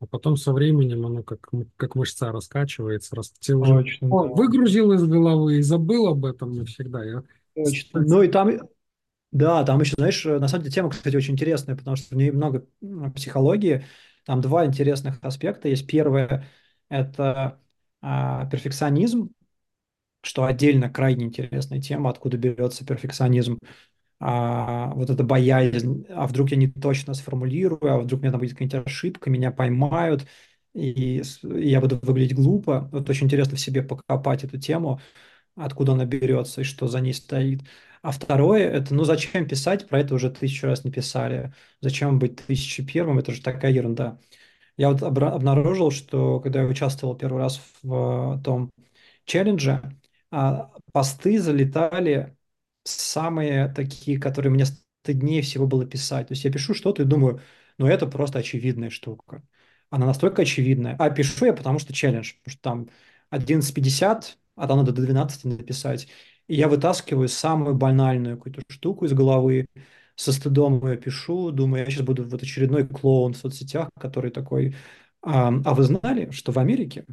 А 0.00 0.06
потом 0.06 0.36
со 0.36 0.52
временем 0.52 1.04
оно 1.04 1.22
как, 1.22 1.48
как 1.76 1.94
мышца 1.94 2.32
раскачивается, 2.32 3.14
раз 3.14 3.30
ты 3.30 3.54
уже 3.54 3.82
точно, 3.82 4.08
о, 4.08 4.28
да. 4.28 4.34
выгрузил 4.34 4.92
из 4.92 5.04
головы 5.04 5.58
и 5.58 5.62
забыл 5.62 6.08
об 6.08 6.24
этом 6.24 6.56
навсегда. 6.56 7.04
Я, 7.04 7.22
Точно. 7.54 8.00
Ну 8.00 8.22
и 8.22 8.28
там, 8.28 8.50
да, 9.30 9.62
там 9.64 9.80
еще, 9.80 9.94
знаешь, 9.96 10.24
на 10.24 10.48
самом 10.48 10.64
деле 10.64 10.74
тема, 10.74 10.90
кстати, 10.90 11.14
очень 11.14 11.34
интересная, 11.34 11.76
потому 11.76 11.96
что 11.96 12.14
в 12.14 12.18
ней 12.18 12.30
много 12.30 12.66
психологии. 13.14 13.84
Там 14.24 14.40
два 14.40 14.64
интересных 14.66 15.18
аспекта. 15.22 15.68
Есть 15.68 15.86
первое– 15.86 16.46
это 16.88 17.60
а, 18.00 18.46
перфекционизм, 18.46 19.30
что 20.22 20.44
отдельно 20.44 20.90
крайне 20.90 21.26
интересная 21.26 21.80
тема, 21.80 22.10
откуда 22.10 22.36
берется 22.36 22.84
перфекционизм. 22.84 23.58
А, 24.20 24.92
вот 24.94 25.08
эта 25.10 25.24
боязнь, 25.24 26.04
а 26.10 26.26
вдруг 26.26 26.50
я 26.50 26.56
не 26.58 26.68
точно 26.70 27.14
сформулирую, 27.14 27.80
а 27.92 27.98
вдруг 28.00 28.20
у 28.20 28.22
меня 28.22 28.32
там 28.32 28.40
будет 28.40 28.52
какая-нибудь 28.52 28.86
ошибка, 28.86 29.30
меня 29.30 29.50
поймают, 29.50 30.26
и, 30.74 31.22
и 31.42 31.68
я 31.70 31.80
буду 31.80 31.98
выглядеть 32.02 32.36
глупо. 32.36 32.88
Вот 32.92 33.08
очень 33.08 33.26
интересно 33.26 33.56
в 33.56 33.60
себе 33.60 33.82
покопать 33.82 34.44
эту 34.44 34.58
тему, 34.58 35.00
откуда 35.56 35.92
она 35.92 36.04
берется 36.06 36.62
и 36.62 36.64
что 36.64 36.88
за 36.88 37.00
ней 37.00 37.14
стоит. 37.14 37.62
А 38.02 38.12
второе, 38.12 38.68
это, 38.70 38.94
ну 38.94 39.04
зачем 39.04 39.46
писать, 39.48 39.88
про 39.88 40.00
это 40.00 40.14
уже 40.14 40.30
тысячу 40.30 40.66
раз 40.66 40.84
не 40.84 40.90
писали. 40.90 41.52
Зачем 41.80 42.18
быть 42.18 42.36
тысяча 42.46 42.84
первым, 42.84 43.18
это 43.18 43.32
же 43.32 43.42
такая 43.42 43.72
ерунда. 43.72 44.18
Я 44.76 44.90
вот 44.90 45.02
обнаружил, 45.02 45.90
что 45.90 46.40
когда 46.40 46.62
я 46.62 46.66
участвовал 46.68 47.16
первый 47.16 47.38
раз 47.40 47.60
в 47.82 48.40
том 48.42 48.70
челлендже, 49.24 49.82
а, 50.30 50.72
посты 50.92 51.38
залетали 51.40 52.36
самые 52.90 53.68
такие, 53.68 54.18
которые 54.18 54.52
мне 54.52 54.66
стыднее 54.66 55.42
всего 55.42 55.66
было 55.66 55.86
писать. 55.86 56.28
То 56.28 56.32
есть 56.32 56.44
я 56.44 56.52
пишу 56.52 56.74
что-то 56.74 57.02
и 57.02 57.06
думаю, 57.06 57.40
ну 57.78 57.86
это 57.86 58.06
просто 58.06 58.38
очевидная 58.40 58.90
штука. 58.90 59.42
Она 59.90 60.06
настолько 60.06 60.42
очевидная. 60.42 60.96
А 60.98 61.10
пишу 61.10 61.46
я, 61.46 61.52
потому 61.52 61.78
что 61.78 61.92
челлендж, 61.92 62.34
потому 62.42 62.52
что 62.52 62.62
там 62.62 62.88
11.50, 63.30 64.38
а 64.56 64.66
там 64.68 64.78
надо 64.78 64.92
до 64.92 65.02
12 65.02 65.44
написать. 65.44 66.08
И 66.48 66.54
я 66.54 66.68
вытаскиваю 66.68 67.28
самую 67.28 67.74
банальную 67.76 68.36
какую-то 68.36 68.62
штуку 68.68 69.04
из 69.06 69.12
головы, 69.12 69.66
со 70.20 70.32
стыдом 70.32 70.86
ее 70.86 70.98
пишу, 70.98 71.50
думаю, 71.50 71.84
я 71.84 71.90
сейчас 71.90 72.04
буду 72.04 72.24
вот 72.24 72.42
очередной 72.42 72.86
клоун 72.86 73.32
в 73.32 73.38
соцсетях, 73.38 73.88
который 73.98 74.30
такой, 74.30 74.76
а, 75.22 75.48
а 75.48 75.74
вы 75.74 75.82
знали, 75.84 76.30
что 76.30 76.52
в 76.52 76.58
Америке 76.58 77.06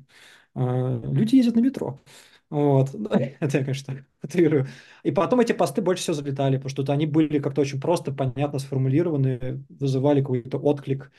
а, 0.54 1.00
люди 1.04 1.36
ездят 1.36 1.56
на 1.56 1.62
метро? 1.62 2.02
Вот, 2.50 2.90
это 3.12 3.58
я, 3.58 3.64
конечно, 3.64 4.06
утрирую. 4.24 4.68
И 5.04 5.12
потом 5.12 5.42
эти 5.42 5.52
посты 5.54 5.82
больше 5.82 6.04
всего 6.04 6.14
залетали, 6.16 6.58
потому 6.58 6.70
что 6.70 6.94
они 6.94 7.06
были 7.06 7.40
как-то 7.40 7.62
очень 7.62 7.82
просто, 7.82 8.12
понятно 8.14 8.60
сформулированы, 8.60 9.64
вызывали 9.70 10.22
какой-то 10.22 10.58
отклик, 10.58 11.12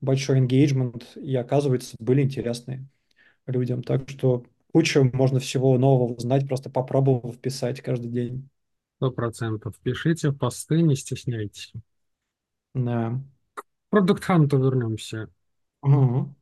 большой 0.00 0.40
engagement, 0.40 1.02
и, 1.20 1.34
оказывается, 1.36 1.96
были 1.98 2.22
интересные 2.22 2.86
людям. 3.46 3.82
Так 3.82 4.08
что 4.10 4.44
кучу 4.72 5.04
можно 5.12 5.40
всего 5.40 5.78
нового 5.78 6.14
узнать, 6.14 6.48
просто 6.48 6.70
попробовав 6.70 7.38
писать 7.38 7.80
каждый 7.82 8.10
день. 8.10 8.48
сто 8.98 9.10
процентов. 9.10 9.78
Пишите 9.82 10.32
посты, 10.32 10.82
не 10.82 10.96
стесняйтесь. 10.96 11.72
Да. 12.74 13.20
К 13.54 13.64
Продукт 13.90 14.22
Ханту 14.24 14.58
вернемся. 14.58 15.28
Мгм. 15.82 16.34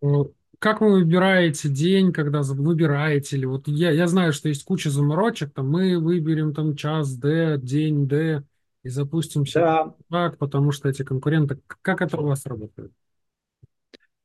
Как 0.65 0.81
вы 0.81 0.93
выбираете 0.93 1.69
день, 1.69 2.11
когда 2.11 2.41
выбираете? 2.41 3.37
Или 3.37 3.45
вот 3.45 3.69
я, 3.69 3.91
я 3.91 4.07
знаю, 4.07 4.33
что 4.33 4.49
есть 4.49 4.65
куча 4.65 4.89
заморочек, 4.89 5.53
там 5.53 5.69
мы 5.71 5.99
выберем 5.99 6.55
там 6.55 6.75
час 6.75 7.15
Д, 7.17 7.59
день 7.59 8.09
Д 8.09 8.45
и 8.83 8.89
запустимся 8.89 9.61
Да, 9.61 9.95
так, 10.11 10.39
потому 10.39 10.73
что 10.73 10.89
эти 10.89 11.03
конкуренты. 11.05 11.61
Как 11.83 12.01
это 12.01 12.17
у 12.19 12.27
вас 12.27 12.47
работает? 12.47 12.93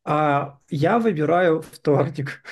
а 0.05 0.59
я 0.69 0.99
выбираю 0.99 1.61
вторник, 1.61 2.43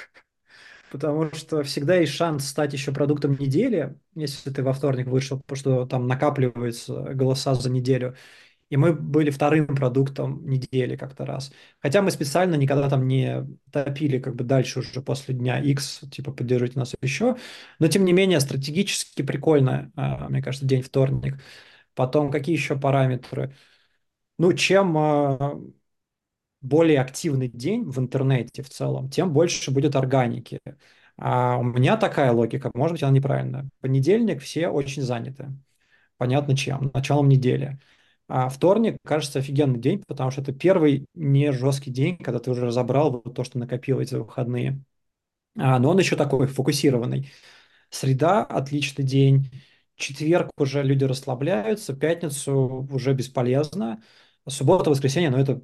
потому 0.91 1.33
что 1.33 1.63
всегда 1.63 1.95
есть 1.95 2.13
шанс 2.13 2.47
стать 2.47 2.73
еще 2.73 2.91
продуктом 2.91 3.37
недели, 3.39 3.99
если 4.15 4.51
ты 4.51 4.63
во 4.63 4.73
вторник 4.73 5.07
вышел, 5.07 5.39
потому 5.41 5.57
что 5.57 5.85
там 5.85 6.07
накапливаются 6.07 7.13
голоса 7.13 7.55
за 7.55 7.69
неделю. 7.69 8.15
И 8.69 8.77
мы 8.77 8.93
были 8.93 9.29
вторым 9.29 9.67
продуктом 9.67 10.45
недели 10.47 10.95
как-то 10.97 11.25
раз. 11.25 11.51
Хотя 11.79 12.01
мы 12.01 12.11
специально 12.11 12.55
никогда 12.55 12.89
там 12.89 13.07
не 13.07 13.45
топили 13.71 14.19
как 14.19 14.35
бы 14.35 14.43
дальше 14.43 14.79
уже 14.79 15.01
после 15.01 15.33
дня 15.35 15.59
X, 15.59 16.01
типа 16.11 16.31
поддержите 16.33 16.77
нас 16.79 16.93
еще. 17.01 17.37
Но 17.79 17.87
тем 17.87 18.03
не 18.05 18.13
менее 18.13 18.39
стратегически 18.41 19.21
прикольно, 19.21 19.91
а, 19.95 20.27
мне 20.29 20.41
кажется, 20.41 20.67
день 20.67 20.81
вторник. 20.81 21.35
Потом 21.95 22.31
какие 22.31 22.55
еще 22.55 22.77
параметры? 22.77 23.55
Ну, 24.39 24.53
чем 24.53 24.97
а, 24.97 25.59
более 26.61 26.99
активный 27.01 27.47
день 27.47 27.83
в 27.89 27.99
интернете 27.99 28.63
в 28.63 28.69
целом, 28.69 29.09
тем 29.09 29.33
больше 29.33 29.71
будет 29.71 29.95
органики. 29.95 30.59
А 31.17 31.57
у 31.57 31.63
меня 31.63 31.97
такая 31.97 32.31
логика, 32.31 32.71
может 32.73 32.93
быть, 32.93 33.03
она 33.03 33.11
неправильная. 33.11 33.69
Понедельник 33.81 34.41
все 34.41 34.67
очень 34.69 35.01
заняты. 35.01 35.47
Понятно 36.17 36.55
чем. 36.55 36.91
Началом 36.93 37.29
недели. 37.29 37.79
А 38.29 38.49
вторник, 38.49 38.97
кажется, 39.05 39.39
офигенный 39.39 39.79
день, 39.79 40.03
потому 40.05 40.31
что 40.31 40.41
это 40.41 40.51
первый 40.51 41.05
не 41.13 41.51
жесткий 41.53 41.91
день, 41.91 42.17
когда 42.17 42.39
ты 42.39 42.51
уже 42.51 42.65
разобрал 42.65 43.11
вот 43.11 43.33
то, 43.33 43.43
что 43.43 43.57
накопилось 43.57 44.09
за 44.09 44.19
выходные. 44.19 44.81
А, 45.57 45.79
но 45.79 45.91
он 45.91 45.99
еще 45.99 46.15
такой 46.15 46.47
фокусированный. 46.47 47.31
Среда– 47.89 48.43
отличный 48.43 49.05
день. 49.05 49.49
Четверг 49.95 50.51
уже 50.57 50.83
люди 50.83 51.05
расслабляются. 51.05 51.95
Пятницу 51.95 52.87
уже 52.91 53.13
бесполезно. 53.13 54.03
Суббота, 54.47 54.89
воскресенье, 54.89 55.29
ну 55.29 55.37
это 55.37 55.61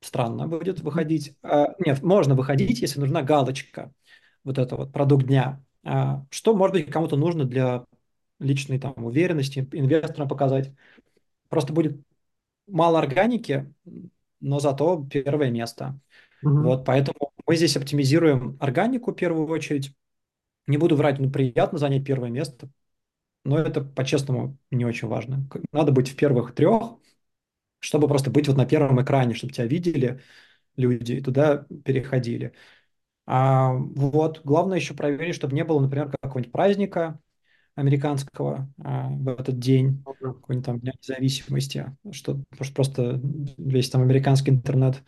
странно 0.00 0.46
будет 0.46 0.80
выходить. 0.80 1.36
А, 1.42 1.74
нет, 1.78 2.02
можно 2.02 2.34
выходить, 2.34 2.80
если 2.80 3.00
нужна 3.00 3.22
галочка. 3.22 3.92
Вот 4.44 4.58
это 4.58 4.76
вот 4.76 4.92
продукт 4.92 5.26
дня. 5.26 5.64
А, 5.84 6.24
что, 6.30 6.54
может 6.54 6.74
быть, 6.74 6.90
кому-то 6.90 7.16
нужно 7.16 7.44
для 7.44 7.84
личной 8.38 8.78
там 8.78 8.94
уверенности, 8.96 9.68
инвесторам 9.72 10.28
показать. 10.28 10.72
Просто 11.48 11.72
будет 11.72 12.00
мало 12.66 12.98
органики, 12.98 13.72
но 14.40 14.60
зато 14.60 15.04
первое 15.10 15.50
место. 15.50 16.00
Мгм. 16.42 16.64
Вот, 16.64 16.84
поэтому 16.84 17.32
мы 17.46 17.56
здесь 17.56 17.76
оптимизируем 17.76 18.56
органику 18.60 19.12
в 19.12 19.16
первую 19.16 19.48
очередь. 19.48 19.94
Не 20.66 20.78
буду 20.78 20.96
врать, 20.96 21.18
ну, 21.18 21.30
приятно 21.30 21.78
занять 21.78 22.04
первое 22.06 22.30
место, 22.30 22.70
но 23.44 23.58
это, 23.58 23.82
по-честному, 23.82 24.58
не 24.70 24.84
очень 24.84 25.08
важно. 25.08 25.48
Надо 25.72 25.92
быть 25.92 26.10
в 26.10 26.16
первых 26.16 26.54
трех, 26.54 26.96
чтобы 27.80 28.08
просто 28.08 28.30
быть 28.30 28.48
вот 28.48 28.56
на 28.56 28.66
первом 28.66 29.02
экране, 29.02 29.34
чтобы 29.34 29.52
тебя 29.52 29.66
видели 29.66 30.20
люди 30.76 31.14
и 31.14 31.20
туда 31.22 31.66
переходили. 31.84 32.54
А 33.26 33.72
вот, 33.74 34.42
главное 34.44 34.78
еще 34.78 34.94
проверить, 34.94 35.34
чтобы 35.34 35.54
не 35.54 35.64
было, 35.64 35.80
например, 35.80 36.12
какого-нибудь 36.22 36.52
праздника 36.52 37.20
американского 37.78 38.68
а, 38.82 39.08
в 39.08 39.28
этот 39.28 39.60
день, 39.60 40.02
какой-нибудь 40.04 40.66
там 40.66 40.80
Дня 40.80 40.92
независимости, 41.00 41.96
что, 42.10 42.40
что 42.60 42.74
просто 42.74 43.20
весь 43.56 43.88
там 43.88 44.02
американский 44.02 44.50
интернет 44.50 45.02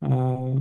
а, 0.00 0.54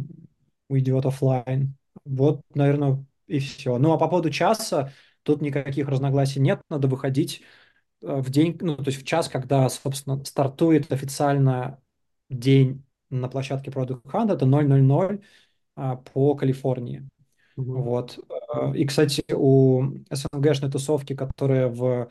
уйдет 0.67 1.05
оффлайн. 1.05 1.75
Вот, 2.03 2.41
наверное, 2.53 3.05
и 3.27 3.39
все. 3.39 3.77
Ну, 3.77 3.93
а 3.93 3.97
по 3.97 4.09
поводу 4.09 4.29
часа, 4.29 4.91
тут 5.23 5.41
никаких 5.41 5.87
разногласий 5.87 6.41
нет, 6.41 6.61
надо 6.69 6.89
выходить 6.89 7.43
э, 8.01 8.19
в 8.19 8.29
день, 8.29 8.57
ну, 8.59 8.75
то 8.75 8.87
есть 8.87 9.01
в 9.01 9.05
час, 9.05 9.29
когда, 9.29 9.67
собственно, 9.69 10.23
стартует 10.25 10.91
официально 10.91 11.79
день 12.29 12.83
на 13.09 13.29
площадке 13.29 13.71
Product 13.71 14.03
Hunt, 14.03 14.33
это 14.33 14.45
000 14.45 15.21
а, 15.77 15.95
по 15.95 16.35
Калифорнии. 16.35 17.07
Вот. 17.57 18.19
И, 18.75 18.85
кстати, 18.85 19.23
у 19.33 19.83
СНГшной 20.11 20.71
тусовки, 20.71 21.15
которая 21.15 21.67
в 21.69 22.09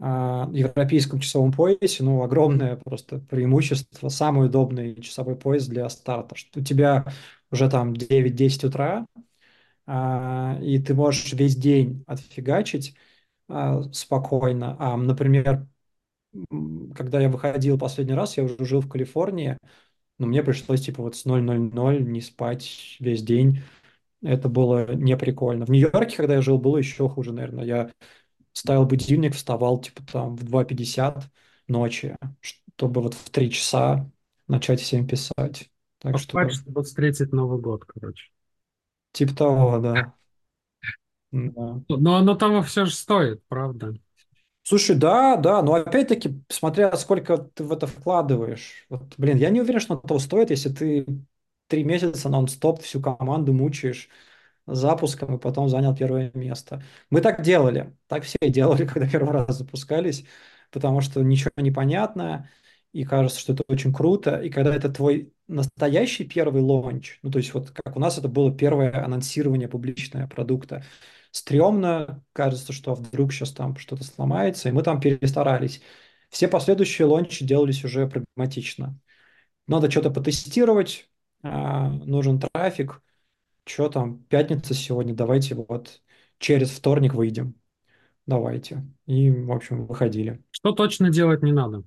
а, 0.00 0.48
европейском 0.52 1.20
часовом 1.20 1.52
поясе, 1.52 2.04
ну, 2.04 2.22
огромное 2.22 2.76
просто 2.76 3.18
преимущество, 3.20 4.08
самый 4.10 4.46
удобный 4.48 5.00
часовой 5.02 5.36
пояс 5.36 5.66
для 5.68 5.88
старта, 5.90 6.36
что 6.36 6.60
у 6.60 6.64
тебя 6.64 7.06
уже 7.52 7.70
там 7.70 7.94
9-10 7.96 8.64
утра, 8.64 9.06
а, 9.86 10.58
и 10.62 10.78
ты 10.80 10.94
можешь 10.94 11.32
весь 11.34 11.56
день 11.56 12.04
отфигачить 12.06 12.96
а, 13.48 13.82
спокойно. 13.92 14.76
А, 14.80 14.96
например, 14.96 15.66
когда 16.94 17.20
я 17.20 17.28
выходил 17.28 17.78
последний 17.78 18.14
раз, 18.14 18.36
я 18.36 18.44
уже 18.44 18.56
жил 18.64 18.80
в 18.80 18.88
Калифорнии, 18.88 19.58
но 20.18 20.26
мне 20.26 20.42
пришлось 20.42 20.82
типа 20.82 21.02
вот 21.02 21.16
с 21.16 21.24
0:00 21.26 22.04
не 22.04 22.20
спать 22.20 22.96
весь 23.00 23.22
день. 23.22 23.62
Это 24.26 24.48
было 24.48 24.92
не 24.94 25.16
прикольно. 25.16 25.66
В 25.66 25.70
Нью-Йорке, 25.70 26.16
когда 26.16 26.34
я 26.34 26.42
жил, 26.42 26.58
было 26.58 26.78
еще 26.78 27.08
хуже, 27.08 27.32
наверное. 27.32 27.64
Я 27.64 27.90
ставил 28.52 28.84
будильник, 28.84 29.34
вставал 29.34 29.78
типа 29.80 30.02
там 30.10 30.36
в 30.36 30.44
2.50 30.44 31.22
ночи, 31.68 32.16
чтобы 32.42 33.02
вот 33.02 33.14
в 33.14 33.30
3 33.30 33.50
часа 33.50 34.10
начать 34.48 34.80
всем 34.80 35.06
писать. 35.06 35.70
Так 35.98 36.14
Поспать, 36.14 36.52
что 36.52 36.62
чтобы 36.62 36.82
встретить 36.82 37.32
Новый 37.32 37.60
год, 37.60 37.84
короче. 37.84 38.30
типа 39.12 39.34
того, 39.34 39.78
да. 39.78 40.14
Да. 41.32 41.80
Но 41.88 42.16
оно 42.16 42.34
того 42.34 42.62
все 42.62 42.84
же 42.84 42.92
стоит, 42.92 43.42
правда? 43.48 43.94
Слушай, 44.62 44.96
да, 44.96 45.36
да, 45.36 45.62
но 45.62 45.74
опять-таки, 45.74 46.40
смотря 46.48 46.96
сколько 46.96 47.38
ты 47.38 47.62
в 47.62 47.72
это 47.72 47.86
вкладываешь. 47.86 48.84
Вот, 48.88 49.14
блин, 49.16 49.36
я 49.36 49.50
не 49.50 49.60
уверен, 49.60 49.78
что 49.80 49.96
того 49.96 50.18
стоит, 50.18 50.50
если 50.50 50.70
ты 50.70 51.06
три 51.68 51.84
месяца 51.84 52.28
нон-стоп 52.28 52.82
всю 52.82 53.00
команду 53.00 53.52
мучаешь 53.52 54.08
запуском 54.66 55.36
и 55.36 55.38
потом 55.38 55.68
занял 55.68 55.94
первое 55.94 56.30
место. 56.34 56.82
Мы 57.10 57.20
так 57.20 57.42
делали, 57.42 57.96
так 58.08 58.24
все 58.24 58.38
делали, 58.42 58.86
когда 58.86 59.08
первый 59.08 59.32
раз 59.32 59.58
запускались, 59.58 60.24
потому 60.70 61.00
что 61.00 61.22
ничего 61.22 61.50
не 61.56 61.70
понятно, 61.70 62.50
и 62.92 63.04
кажется, 63.04 63.40
что 63.40 63.52
это 63.52 63.62
очень 63.68 63.92
круто. 63.92 64.40
И 64.40 64.50
когда 64.50 64.74
это 64.74 64.88
твой 64.90 65.32
настоящий 65.48 66.24
первый 66.24 66.62
лонч, 66.62 67.18
ну 67.22 67.30
то 67.30 67.38
есть 67.38 67.54
вот 67.54 67.70
как 67.70 67.96
у 67.96 68.00
нас 68.00 68.18
это 68.18 68.28
было 68.28 68.54
первое 68.56 69.04
анонсирование 69.04 69.68
публичное 69.68 70.26
продукта, 70.26 70.84
стрёмно, 71.30 72.24
кажется, 72.32 72.72
что 72.72 72.94
вдруг 72.94 73.32
сейчас 73.32 73.52
там 73.52 73.76
что-то 73.76 74.04
сломается, 74.04 74.68
и 74.68 74.72
мы 74.72 74.82
там 74.82 75.00
перестарались. 75.00 75.82
Все 76.30 76.48
последующие 76.48 77.06
лончи 77.06 77.44
делались 77.44 77.84
уже 77.84 78.08
прагматично. 78.08 78.98
Надо 79.66 79.90
что-то 79.90 80.10
потестировать, 80.10 81.08
а, 81.42 81.88
нужен 81.90 82.40
трафик, 82.40 83.02
что 83.64 83.88
там, 83.88 84.24
пятница 84.24 84.74
сегодня, 84.74 85.14
давайте 85.14 85.54
вот 85.54 86.02
через 86.38 86.70
вторник 86.70 87.14
выйдем, 87.14 87.54
давайте. 88.26 88.84
И, 89.06 89.30
в 89.30 89.52
общем, 89.52 89.86
выходили. 89.86 90.42
Что 90.50 90.72
точно 90.72 91.10
делать 91.10 91.42
не 91.42 91.52
надо? 91.52 91.84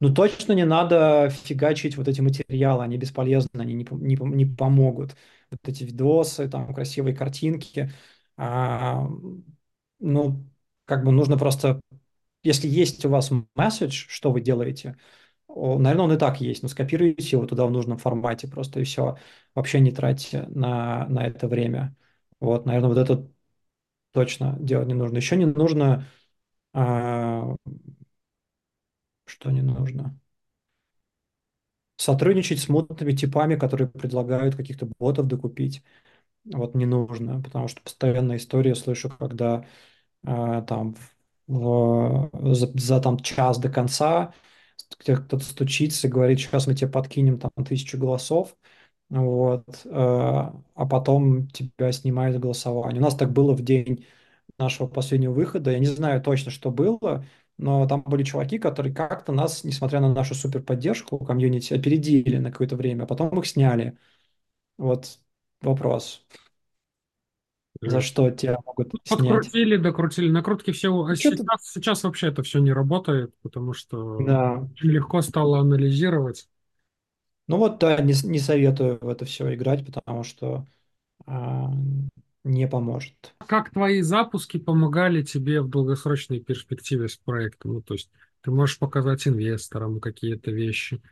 Ну, 0.00 0.14
точно 0.14 0.54
не 0.54 0.64
надо 0.64 1.28
фигачить 1.30 1.96
вот 1.96 2.08
эти 2.08 2.22
материалы, 2.22 2.84
они 2.84 2.96
бесполезны, 2.96 3.60
они 3.60 3.74
не, 3.74 3.86
не, 3.90 4.16
не 4.16 4.46
помогут. 4.46 5.14
Вот 5.50 5.60
эти 5.64 5.84
видосы, 5.84 6.48
там, 6.48 6.72
красивые 6.74 7.14
картинки. 7.14 7.90
А, 8.36 9.06
ну, 9.98 10.46
как 10.86 11.04
бы 11.04 11.12
нужно 11.12 11.36
просто, 11.36 11.80
если 12.42 12.68
есть 12.68 13.04
у 13.04 13.10
вас 13.10 13.30
месседж, 13.54 14.06
что 14.08 14.32
вы 14.32 14.40
делаете, 14.40 14.96
наверное, 15.78 16.04
он 16.06 16.12
и 16.12 16.18
так 16.18 16.40
есть, 16.40 16.62
но 16.62 16.68
скопируйте 16.68 17.36
его 17.36 17.46
туда 17.46 17.66
в 17.66 17.70
нужном 17.70 17.98
формате 17.98 18.48
просто 18.48 18.80
и 18.80 18.84
все. 18.84 19.16
Вообще 19.54 19.80
не 19.80 19.92
тратьте 19.92 20.44
на, 20.48 21.06
на 21.08 21.26
это 21.26 21.48
время. 21.48 21.96
Вот, 22.40 22.66
наверное, 22.66 22.88
вот 22.90 22.98
это 22.98 23.28
точно 24.12 24.56
делать 24.60 24.88
не 24.88 24.94
нужно. 24.94 25.16
Еще 25.18 25.36
не 25.36 25.46
нужно... 25.46 26.06
А, 26.74 27.56
что 29.24 29.50
не 29.50 29.62
нужно? 29.62 30.18
Сотрудничать 31.96 32.60
с 32.60 32.68
мутными 32.68 33.12
типами, 33.12 33.56
которые 33.56 33.88
предлагают 33.88 34.56
каких-то 34.56 34.88
ботов 34.98 35.26
докупить. 35.26 35.82
Вот 36.44 36.74
не 36.76 36.86
нужно, 36.86 37.42
потому 37.42 37.68
что 37.68 37.82
постоянная 37.82 38.38
история 38.38 38.74
слышу, 38.76 39.10
когда 39.10 39.66
э, 40.24 40.64
там 40.68 40.96
в, 41.48 42.30
за, 42.54 42.68
за 42.78 43.00
там 43.00 43.18
час 43.20 43.58
до 43.58 43.70
конца 43.70 44.34
кто-то 45.04 45.40
стучится 45.40 46.06
и 46.06 46.10
говорит, 46.10 46.38
сейчас 46.40 46.66
мы 46.66 46.74
тебе 46.74 46.90
подкинем 46.90 47.38
там 47.38 47.50
тысячу 47.64 47.98
голосов, 47.98 48.56
вот, 49.10 49.66
э, 49.84 49.90
а 49.90 50.86
потом 50.88 51.48
тебя 51.48 51.92
снимают 51.92 52.38
голосование. 52.38 53.00
У 53.00 53.04
нас 53.04 53.16
так 53.16 53.32
было 53.32 53.54
в 53.54 53.62
день 53.62 54.06
нашего 54.58 54.86
последнего 54.88 55.32
выхода. 55.32 55.72
Я 55.72 55.78
не 55.80 55.86
знаю 55.86 56.22
точно, 56.22 56.50
что 56.50 56.70
было, 56.70 57.24
но 57.58 57.86
там 57.88 58.02
были 58.02 58.22
чуваки, 58.24 58.58
которые 58.58 58.94
как-то 58.94 59.32
нас, 59.32 59.64
несмотря 59.64 60.00
на 60.00 60.12
нашу 60.12 60.34
супер 60.34 60.62
поддержку 60.62 61.18
комьюнити, 61.18 61.74
опередили 61.74 62.38
на 62.38 62.50
какое-то 62.52 62.76
время, 62.76 63.04
а 63.04 63.06
потом 63.06 63.38
их 63.38 63.46
сняли. 63.46 63.98
Вот 64.78 65.20
вопрос. 65.62 66.26
За 67.82 68.00
что 68.00 68.30
тебя 68.30 68.58
могут 68.64 68.92
снять? 69.04 69.08
Подкрутили, 69.08 69.76
докрутили, 69.76 70.30
накрутки 70.30 70.72
все. 70.72 70.90
А 71.04 71.08
Ну, 71.08 71.14
что-то, 71.16 71.38
сейчас, 71.38 71.72
сейчас 71.72 72.04
вообще 72.04 72.28
это 72.28 72.42
все 72.42 72.58
не 72.58 72.72
работает, 72.72 73.34
потому 73.42 73.72
что 73.72 74.18
да. 74.26 74.68
легко 74.80 75.22
стало 75.22 75.60
анализировать. 75.60 76.48
Ну 77.48 77.56
вот, 77.56 77.78
да, 77.78 78.00
не, 78.00 78.14
не 78.28 78.38
советую 78.38 78.98
в 79.00 79.08
это 79.08 79.24
все 79.24 79.52
играть, 79.54 79.84
потому 79.84 80.22
что 80.22 80.66
а, 81.26 81.70
не 82.44 82.68
поможет. 82.68 83.34
Как 83.46 83.70
твои 83.70 84.02
запуски 84.02 84.58
помогали 84.58 85.22
тебе 85.22 85.60
в 85.60 85.68
долгосрочной 85.68 86.40
перспективе 86.40 87.08
с 87.08 87.16
проектом? 87.16 87.74
Ну, 87.74 87.82
то 87.82 87.94
есть 87.94 88.10
ты 88.42 88.50
можешь 88.50 88.78
показать 88.78 89.26
инвесторам 89.26 90.00
какие-то 90.00 90.50
вещи. 90.52 91.02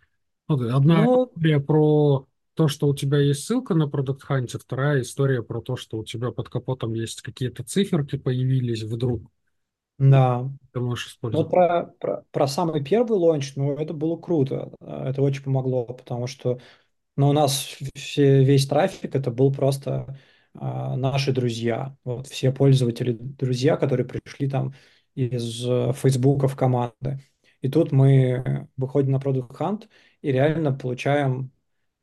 Ну, 0.49 0.57
да, 0.57 0.77
одна 0.77 1.05
Ну, 1.05 1.33
история 1.33 1.61
про 1.61 2.27
то, 2.59 2.67
что 2.67 2.89
у 2.89 2.95
тебя 2.95 3.19
есть 3.19 3.45
ссылка 3.45 3.75
на 3.75 3.85
Product 3.85 4.19
Hunt, 4.29 4.59
вторая 4.59 5.03
история 5.03 5.45
про 5.45 5.61
то, 5.63 5.77
что 5.77 5.97
у 5.99 6.05
тебя 6.05 6.33
под 6.33 6.49
капотом 6.49 6.93
есть 6.93 7.23
какие-то 7.23 7.63
циферки 7.63 8.17
появились 8.17 8.83
вдруг, 8.83 9.31
да. 9.97 10.51
ты 10.73 10.81
можешь 10.81 11.07
Ну, 11.31 11.39
вот 11.39 11.51
использовать. 11.51 11.51
про, 11.51 11.85
про, 12.01 12.25
про 12.33 12.47
самый 12.49 12.83
первый 12.83 13.17
лонч, 13.17 13.53
ну, 13.55 13.75
это 13.77 13.95
было 13.95 14.17
круто. 14.17 14.73
Это 14.81 15.23
очень 15.23 15.45
помогло, 15.45 15.85
потому 15.85 16.27
что 16.27 16.59
ну, 17.15 17.29
у 17.29 17.33
нас 17.33 17.77
все, 17.95 18.43
весь 18.43 18.67
трафик 18.67 19.15
это 19.15 19.31
был 19.31 19.53
просто 19.53 20.19
а, 20.55 20.97
наши 20.97 21.33
друзья. 21.33 21.97
Вот 22.03 22.27
все 22.27 22.51
пользователи, 22.53 23.13
друзья, 23.13 23.77
которые 23.77 24.05
пришли 24.05 24.51
там 24.51 24.75
из 25.15 25.65
э, 25.65 25.93
Фейсбука 25.95 26.49
в 26.49 26.57
команды. 26.57 27.21
И 27.61 27.69
тут 27.69 27.93
мы 27.93 28.69
выходим 28.77 29.13
на 29.13 29.19
Product 29.19 29.57
Hunt 29.59 29.89
и 30.23 30.33
реально 30.33 30.73
получаем 30.73 31.53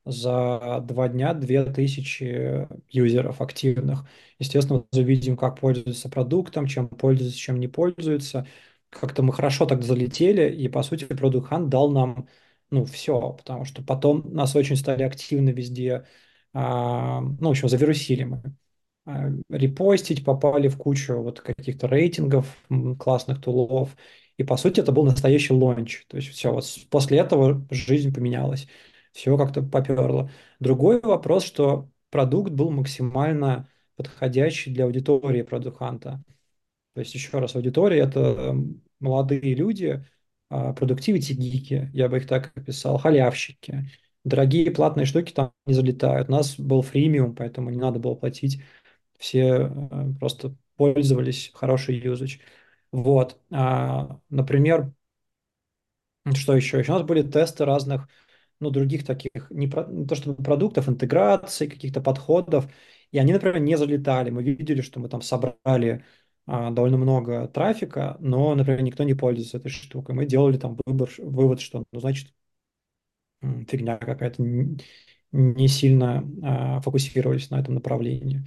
за 0.05 0.81
два 0.81 1.09
дня 1.09 1.33
2000 1.33 2.67
юзеров 2.89 3.41
активных. 3.41 4.05
Естественно, 4.39 4.85
завидим, 4.91 5.37
как 5.37 5.59
пользуются 5.59 6.09
продуктом, 6.09 6.67
чем 6.67 6.87
пользуются, 6.89 7.37
чем 7.37 7.59
не 7.59 7.67
пользуются. 7.67 8.47
Как-то 8.89 9.23
мы 9.23 9.33
хорошо 9.33 9.65
так 9.65 9.83
залетели, 9.83 10.49
и, 10.53 10.67
по 10.69 10.83
сути, 10.83 11.05
Product 11.05 11.49
Hunt 11.49 11.67
дал 11.67 11.89
нам, 11.91 12.27
ну, 12.69 12.85
все, 12.85 13.33
потому 13.33 13.65
что 13.65 13.83
потом 13.83 14.33
нас 14.33 14.55
очень 14.55 14.75
стали 14.77 15.03
активно 15.03 15.49
везде, 15.49 16.05
а, 16.53 17.21
ну, 17.21 17.47
в 17.49 17.51
общем, 17.51 17.67
завирусили 17.69 18.23
мы. 18.23 18.43
А, 19.05 19.29
репостить, 19.49 20.23
попали 20.25 20.67
в 20.67 20.77
кучу 20.77 21.21
вот 21.21 21.41
каких-то 21.41 21.87
рейтингов, 21.87 22.47
классных 22.99 23.41
тулов. 23.41 23.95
И, 24.37 24.43
по 24.43 24.57
сути, 24.57 24.79
это 24.81 24.91
был 24.91 25.03
настоящий 25.05 25.53
лонч. 25.53 26.05
То 26.07 26.17
есть 26.17 26.29
все, 26.29 26.51
вот 26.51 26.65
после 26.89 27.19
этого 27.19 27.65
жизнь 27.69 28.13
поменялась. 28.13 28.67
Все 29.15 29.37
как-то 29.37 29.63
поперло. 29.63 30.31
Другой 30.61 31.01
вопрос, 31.01 31.45
что 31.45 31.89
продукт 32.11 32.51
был 32.51 32.71
максимально 32.71 33.69
подходящий 33.97 34.71
для 34.73 34.85
аудитории 34.85 35.43
продукт-ханта. 35.43 36.23
То 36.93 37.01
есть, 37.01 37.13
еще 37.15 37.39
раз, 37.39 37.55
аудитория– 37.55 38.01
это 38.03 38.19
м, 38.21 38.81
молодые 38.99 39.55
люди, 39.55 40.05
продуктивити 40.49 41.33
гики, 41.33 41.89
я 41.93 42.09
бы 42.09 42.17
их 42.17 42.27
так 42.27 42.53
описал, 42.57 42.97
халявщики. 42.99 43.89
Дорогие 44.23 44.71
платные 44.71 45.05
штуки 45.05 45.33
там 45.33 45.53
не 45.65 45.73
залетают. 45.73 46.29
У 46.29 46.31
нас 46.33 46.59
был 46.59 46.81
фримиум, 46.81 47.35
поэтому 47.35 47.69
не 47.71 47.77
надо 47.77 47.99
было 47.99 48.15
платить 48.15 48.61
все 49.19 49.69
э, 49.91 50.13
просто 50.19 50.55
пользовались, 50.77 51.51
хороший 51.53 51.97
юзач. 51.97 52.39
Вот. 52.91 53.39
А, 53.51 54.19
например, 54.29 54.93
что 56.35 56.55
еще? 56.55 56.79
Еще 56.79 56.91
у 56.91 56.95
нас 56.95 57.03
были 57.05 57.21
тесты 57.21 57.65
разных, 57.65 58.07
ну, 58.59 58.69
других 58.71 59.05
таких, 59.05 59.49
не, 59.51 59.67
про, 59.67 59.85
не 59.85 60.05
то 60.07 60.15
чтобы 60.15 60.41
продуктов, 60.43 60.89
интеграций, 60.89 61.67
каких-то 61.67 62.01
подходов, 62.01 62.67
и 63.11 63.17
они, 63.19 63.33
например, 63.33 63.59
не 63.59 63.77
залетали. 63.77 64.29
Мы 64.29 64.43
видели, 64.43 64.81
что 64.81 64.99
мы 64.99 65.09
там 65.09 65.21
собрали 65.21 66.03
а, 66.47 66.71
довольно 66.71 66.97
много 66.97 67.47
трафика, 67.47 68.17
но, 68.19 68.55
например, 68.55 68.81
никто 68.83 69.03
не 69.03 69.13
пользуется 69.13 69.57
этой 69.57 69.69
штукой. 69.69 70.15
Мы 70.15 70.25
делали 70.25 70.57
там 70.57 70.77
выбор, 70.85 71.09
вывод, 71.19 71.61
что, 71.61 71.85
ну, 71.91 71.99
значит, 71.99 72.33
фигня 73.67 73.97
какая-то, 73.97 74.41
не, 75.31 75.67
сильно 75.67 76.23
а, 76.43 76.81
фокусировались 76.81 77.49
на 77.49 77.59
этом 77.59 77.75
направлении. 77.75 78.39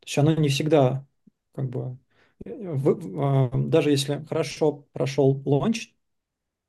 То 0.00 0.06
есть 0.06 0.18
оно 0.18 0.34
не 0.34 0.48
всегда 0.48 1.06
как 1.54 1.68
бы 1.70 1.98
Вы- 2.44 3.22
а, 3.22 3.50
даже 3.58 3.90
если 3.90 4.24
хорошо 4.28 4.86
прошел 4.92 5.42
лонч, 5.44 5.94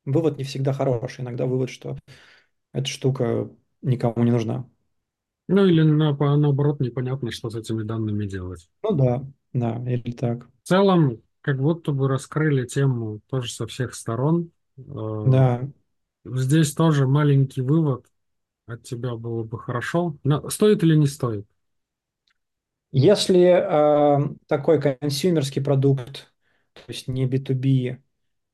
вывод 0.06 0.38
не 0.38 0.44
всегда 0.44 0.72
хороший. 0.74 1.22
Иногда 1.22 1.46
вывод, 1.46 1.70
что 1.70 1.98
эта 2.72 2.86
штука 2.86 3.50
никому 3.82 4.24
не 4.24 4.30
нужна. 4.32 4.68
Ну 5.48 5.66
или 5.66 5.82
на- 5.82 6.14
по- 6.14 6.36
наоборот, 6.36 6.80
непонятно, 6.80 7.30
что 7.32 7.50
с 7.50 7.56
этими 7.56 7.82
данными 7.82 8.26
делать. 8.26 8.70
Ну 8.82 8.92
да, 8.96 9.24
да, 9.52 9.76
или 9.92 10.12
так. 10.12 10.46
В 10.62 10.68
целом, 10.68 11.22
как 11.40 11.58
будто 11.60 11.92
бы 11.92 12.08
раскрыли 12.08 12.66
тему 12.66 13.20
тоже 13.28 13.52
со 13.52 13.66
всех 13.66 13.94
сторон. 13.94 14.50
Э, 14.78 14.82
Да, 15.24 15.68
Здесь 16.24 16.74
тоже 16.74 17.06
маленький 17.08 17.62
вывод 17.62 18.06
от 18.66 18.84
тебя 18.84 19.16
было 19.16 19.44
бы 19.44 19.58
хорошо. 19.58 20.16
На- 20.24 20.48
Стоит 20.50 20.82
или 20.84 20.96
не 20.96 21.06
стоит? 21.06 21.46
Если 22.90 23.40
э, 23.40 24.34
такой 24.46 24.80
консюмерский 24.80 25.62
продукт, 25.62 26.32
то 26.72 26.82
есть 26.88 27.06
не 27.08 27.26
B2B, 27.26 27.98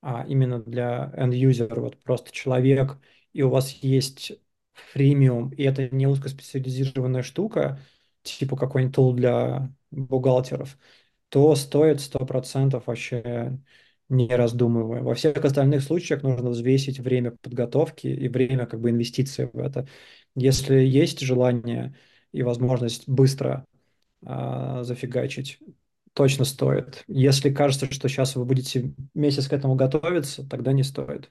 а 0.03 0.25
именно 0.27 0.61
для 0.63 1.13
end-user, 1.17 1.79
вот 1.81 2.03
просто 2.03 2.33
человек, 2.33 2.99
и 3.35 3.43
у 3.43 3.51
вас 3.51 3.73
есть 3.83 4.33
фримиум, 4.73 5.51
и 5.51 5.63
это 5.65 5.89
не 5.95 6.07
узкоспециализированная 6.07 7.23
штука, 7.23 7.81
типа 8.23 8.57
какой-нибудь 8.57 8.95
тул 8.97 9.13
для 9.15 9.71
бухгалтеров, 9.91 10.79
то 11.29 11.55
стоит 11.57 12.01
100% 12.01 12.83
вообще 12.87 13.59
не 14.09 14.29
раздумывая. 14.29 15.03
Во 15.03 15.15
всех 15.15 15.45
остальных 15.45 15.83
случаях 15.83 16.23
нужно 16.23 16.51
взвесить 16.51 17.01
время 17.01 17.33
подготовки 17.43 18.07
и 18.07 18.29
время 18.29 18.67
как 18.67 18.81
бы 18.81 18.91
инвестиции 18.91 19.51
в 19.53 19.59
это. 19.59 19.87
Если 20.35 20.77
есть 20.77 21.21
желание 21.21 21.95
и 22.33 22.43
возможность 22.43 23.09
быстро 23.09 23.67
а, 24.25 24.83
зафигачить. 24.85 25.59
Точно 26.15 26.45
стоит. 26.45 27.05
Если 27.09 27.53
кажется, 27.53 27.93
что 27.93 28.09
сейчас 28.09 28.37
вы 28.37 28.45
будете 28.45 28.95
месяц 29.15 29.49
к 29.49 29.53
этому 29.53 29.75
готовиться, 29.75 30.49
тогда 30.49 30.73
не 30.73 30.83
стоит. 30.83 31.31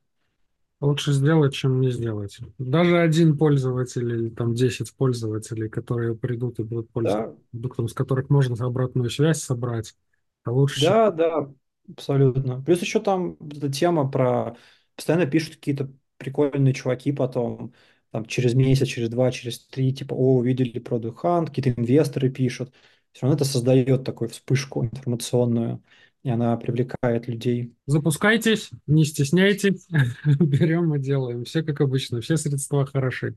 Лучше 0.84 1.14
сделать, 1.14 1.54
чем 1.54 1.80
не 1.82 1.92
сделать. 1.92 2.40
Даже 2.58 3.00
один 3.00 3.38
пользователь 3.38 4.10
или 4.12 4.30
там 4.30 4.54
10 4.54 4.94
пользователей, 4.96 5.70
которые 5.70 6.16
придут 6.16 6.60
и 6.60 6.64
будут 6.64 6.92
пользоваться 6.92 7.24
Да, 7.26 7.36
продуктом, 7.52 7.88
с 7.88 7.94
которых 7.94 8.30
можно 8.30 8.56
обратную 8.66 9.10
связь 9.10 9.42
собрать, 9.42 9.96
а 10.44 10.52
лучше, 10.52 10.82
чем 10.82 10.98
да, 10.98 11.12
да, 11.12 11.50
абсолютно. 11.90 12.62
Плюс 12.64 12.82
еще 12.82 13.00
там 13.02 13.38
эта 13.52 13.72
тема 13.72 14.10
про... 14.10 14.58
Постоянно 14.96 15.26
пишут 15.26 15.56
какие-то 15.56 15.92
прикольные 16.18 16.74
чуваки 16.74 17.12
потом, 17.12 17.74
там, 18.12 18.26
через 18.26 18.54
месяц, 18.54 18.88
через 18.88 19.10
два, 19.10 19.32
через 19.32 19.60
три, 19.68 19.94
типа, 19.94 20.14
о, 20.14 20.38
увидели 20.38 20.80
Product 20.82 21.16
Hunt, 21.24 21.46
какие-то 21.48 21.72
инвесторы 21.82 22.30
пишут. 22.30 22.74
Все 23.12 23.24
равно 23.26 23.36
это 23.36 23.46
создает 23.46 24.04
такую 24.04 24.30
вспышку 24.30 24.84
информационную, 24.86 25.84
и 26.24 26.30
она 26.30 26.56
привлекает 26.58 27.28
людей. 27.28 27.76
запускайтесь, 27.86 28.70
не 28.88 29.06
стесняйтесь, 29.06 29.88
берем 30.40 30.94
и 30.96 31.00
делаем. 31.00 31.44
Все 31.46 31.64
как 31.64 31.82
обычно, 31.82 32.22
все 32.22 32.38
средства 32.38 32.86
хороши. 32.86 33.36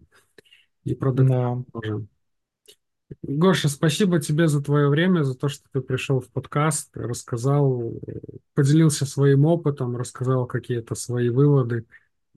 И 0.85 0.95
продукт 0.95 1.29
Да, 1.29 1.65
тоже. 1.73 2.07
Гоша, 3.23 3.69
спасибо 3.69 4.21
тебе 4.21 4.49
за 4.49 4.63
твое 4.63 4.89
время, 4.89 5.23
за 5.23 5.35
то, 5.35 5.49
что 5.49 5.65
ты 5.73 5.81
пришел 5.81 6.21
в 6.21 6.29
подкаст, 6.31 6.91
рассказал, 6.97 7.95
поделился 8.55 9.07
своим 9.07 9.45
опытом, 9.47 9.97
рассказал 9.97 10.47
какие-то 10.47 10.95
свои 10.95 11.29
выводы 11.29 11.87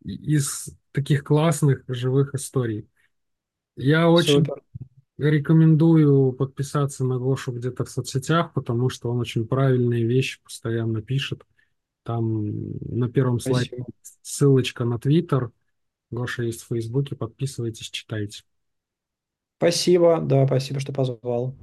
из 0.03 0.69
таких 0.91 1.23
классных 1.23 1.83
живых 1.87 2.35
историй. 2.35 2.87
Я 3.77 4.09
очень 4.09 4.45
супер. 4.45 4.61
Рекомендую 5.19 6.33
подписаться 6.33 7.05
на 7.05 7.17
Гошу 7.17 7.51
где-то 7.51 7.85
в 7.85 7.89
соцсетях, 7.89 8.53
потому 8.53 8.89
что 8.89 9.11
он 9.11 9.19
очень 9.19 9.47
правильные 9.47 10.05
вещи 10.05 10.41
постоянно 10.43 11.01
пишет. 11.01 11.43
Там 12.03 12.71
на 12.81 13.09
первом 13.09 13.39
слайде 13.39 13.83
ссылочка 14.21 14.85
на 14.85 14.97
Твиттер. 14.97 15.51
Гоша 16.09 16.43
есть 16.43 16.63
в 16.63 16.67
Фейсбуке, 16.67 17.15
подписывайтесь, 17.15 17.89
читайте. 17.89 18.43
Спасибо, 19.57 20.21
да, 20.21 20.47
спасибо, 20.47 20.79
что 20.79 20.93
позвал. 20.93 21.55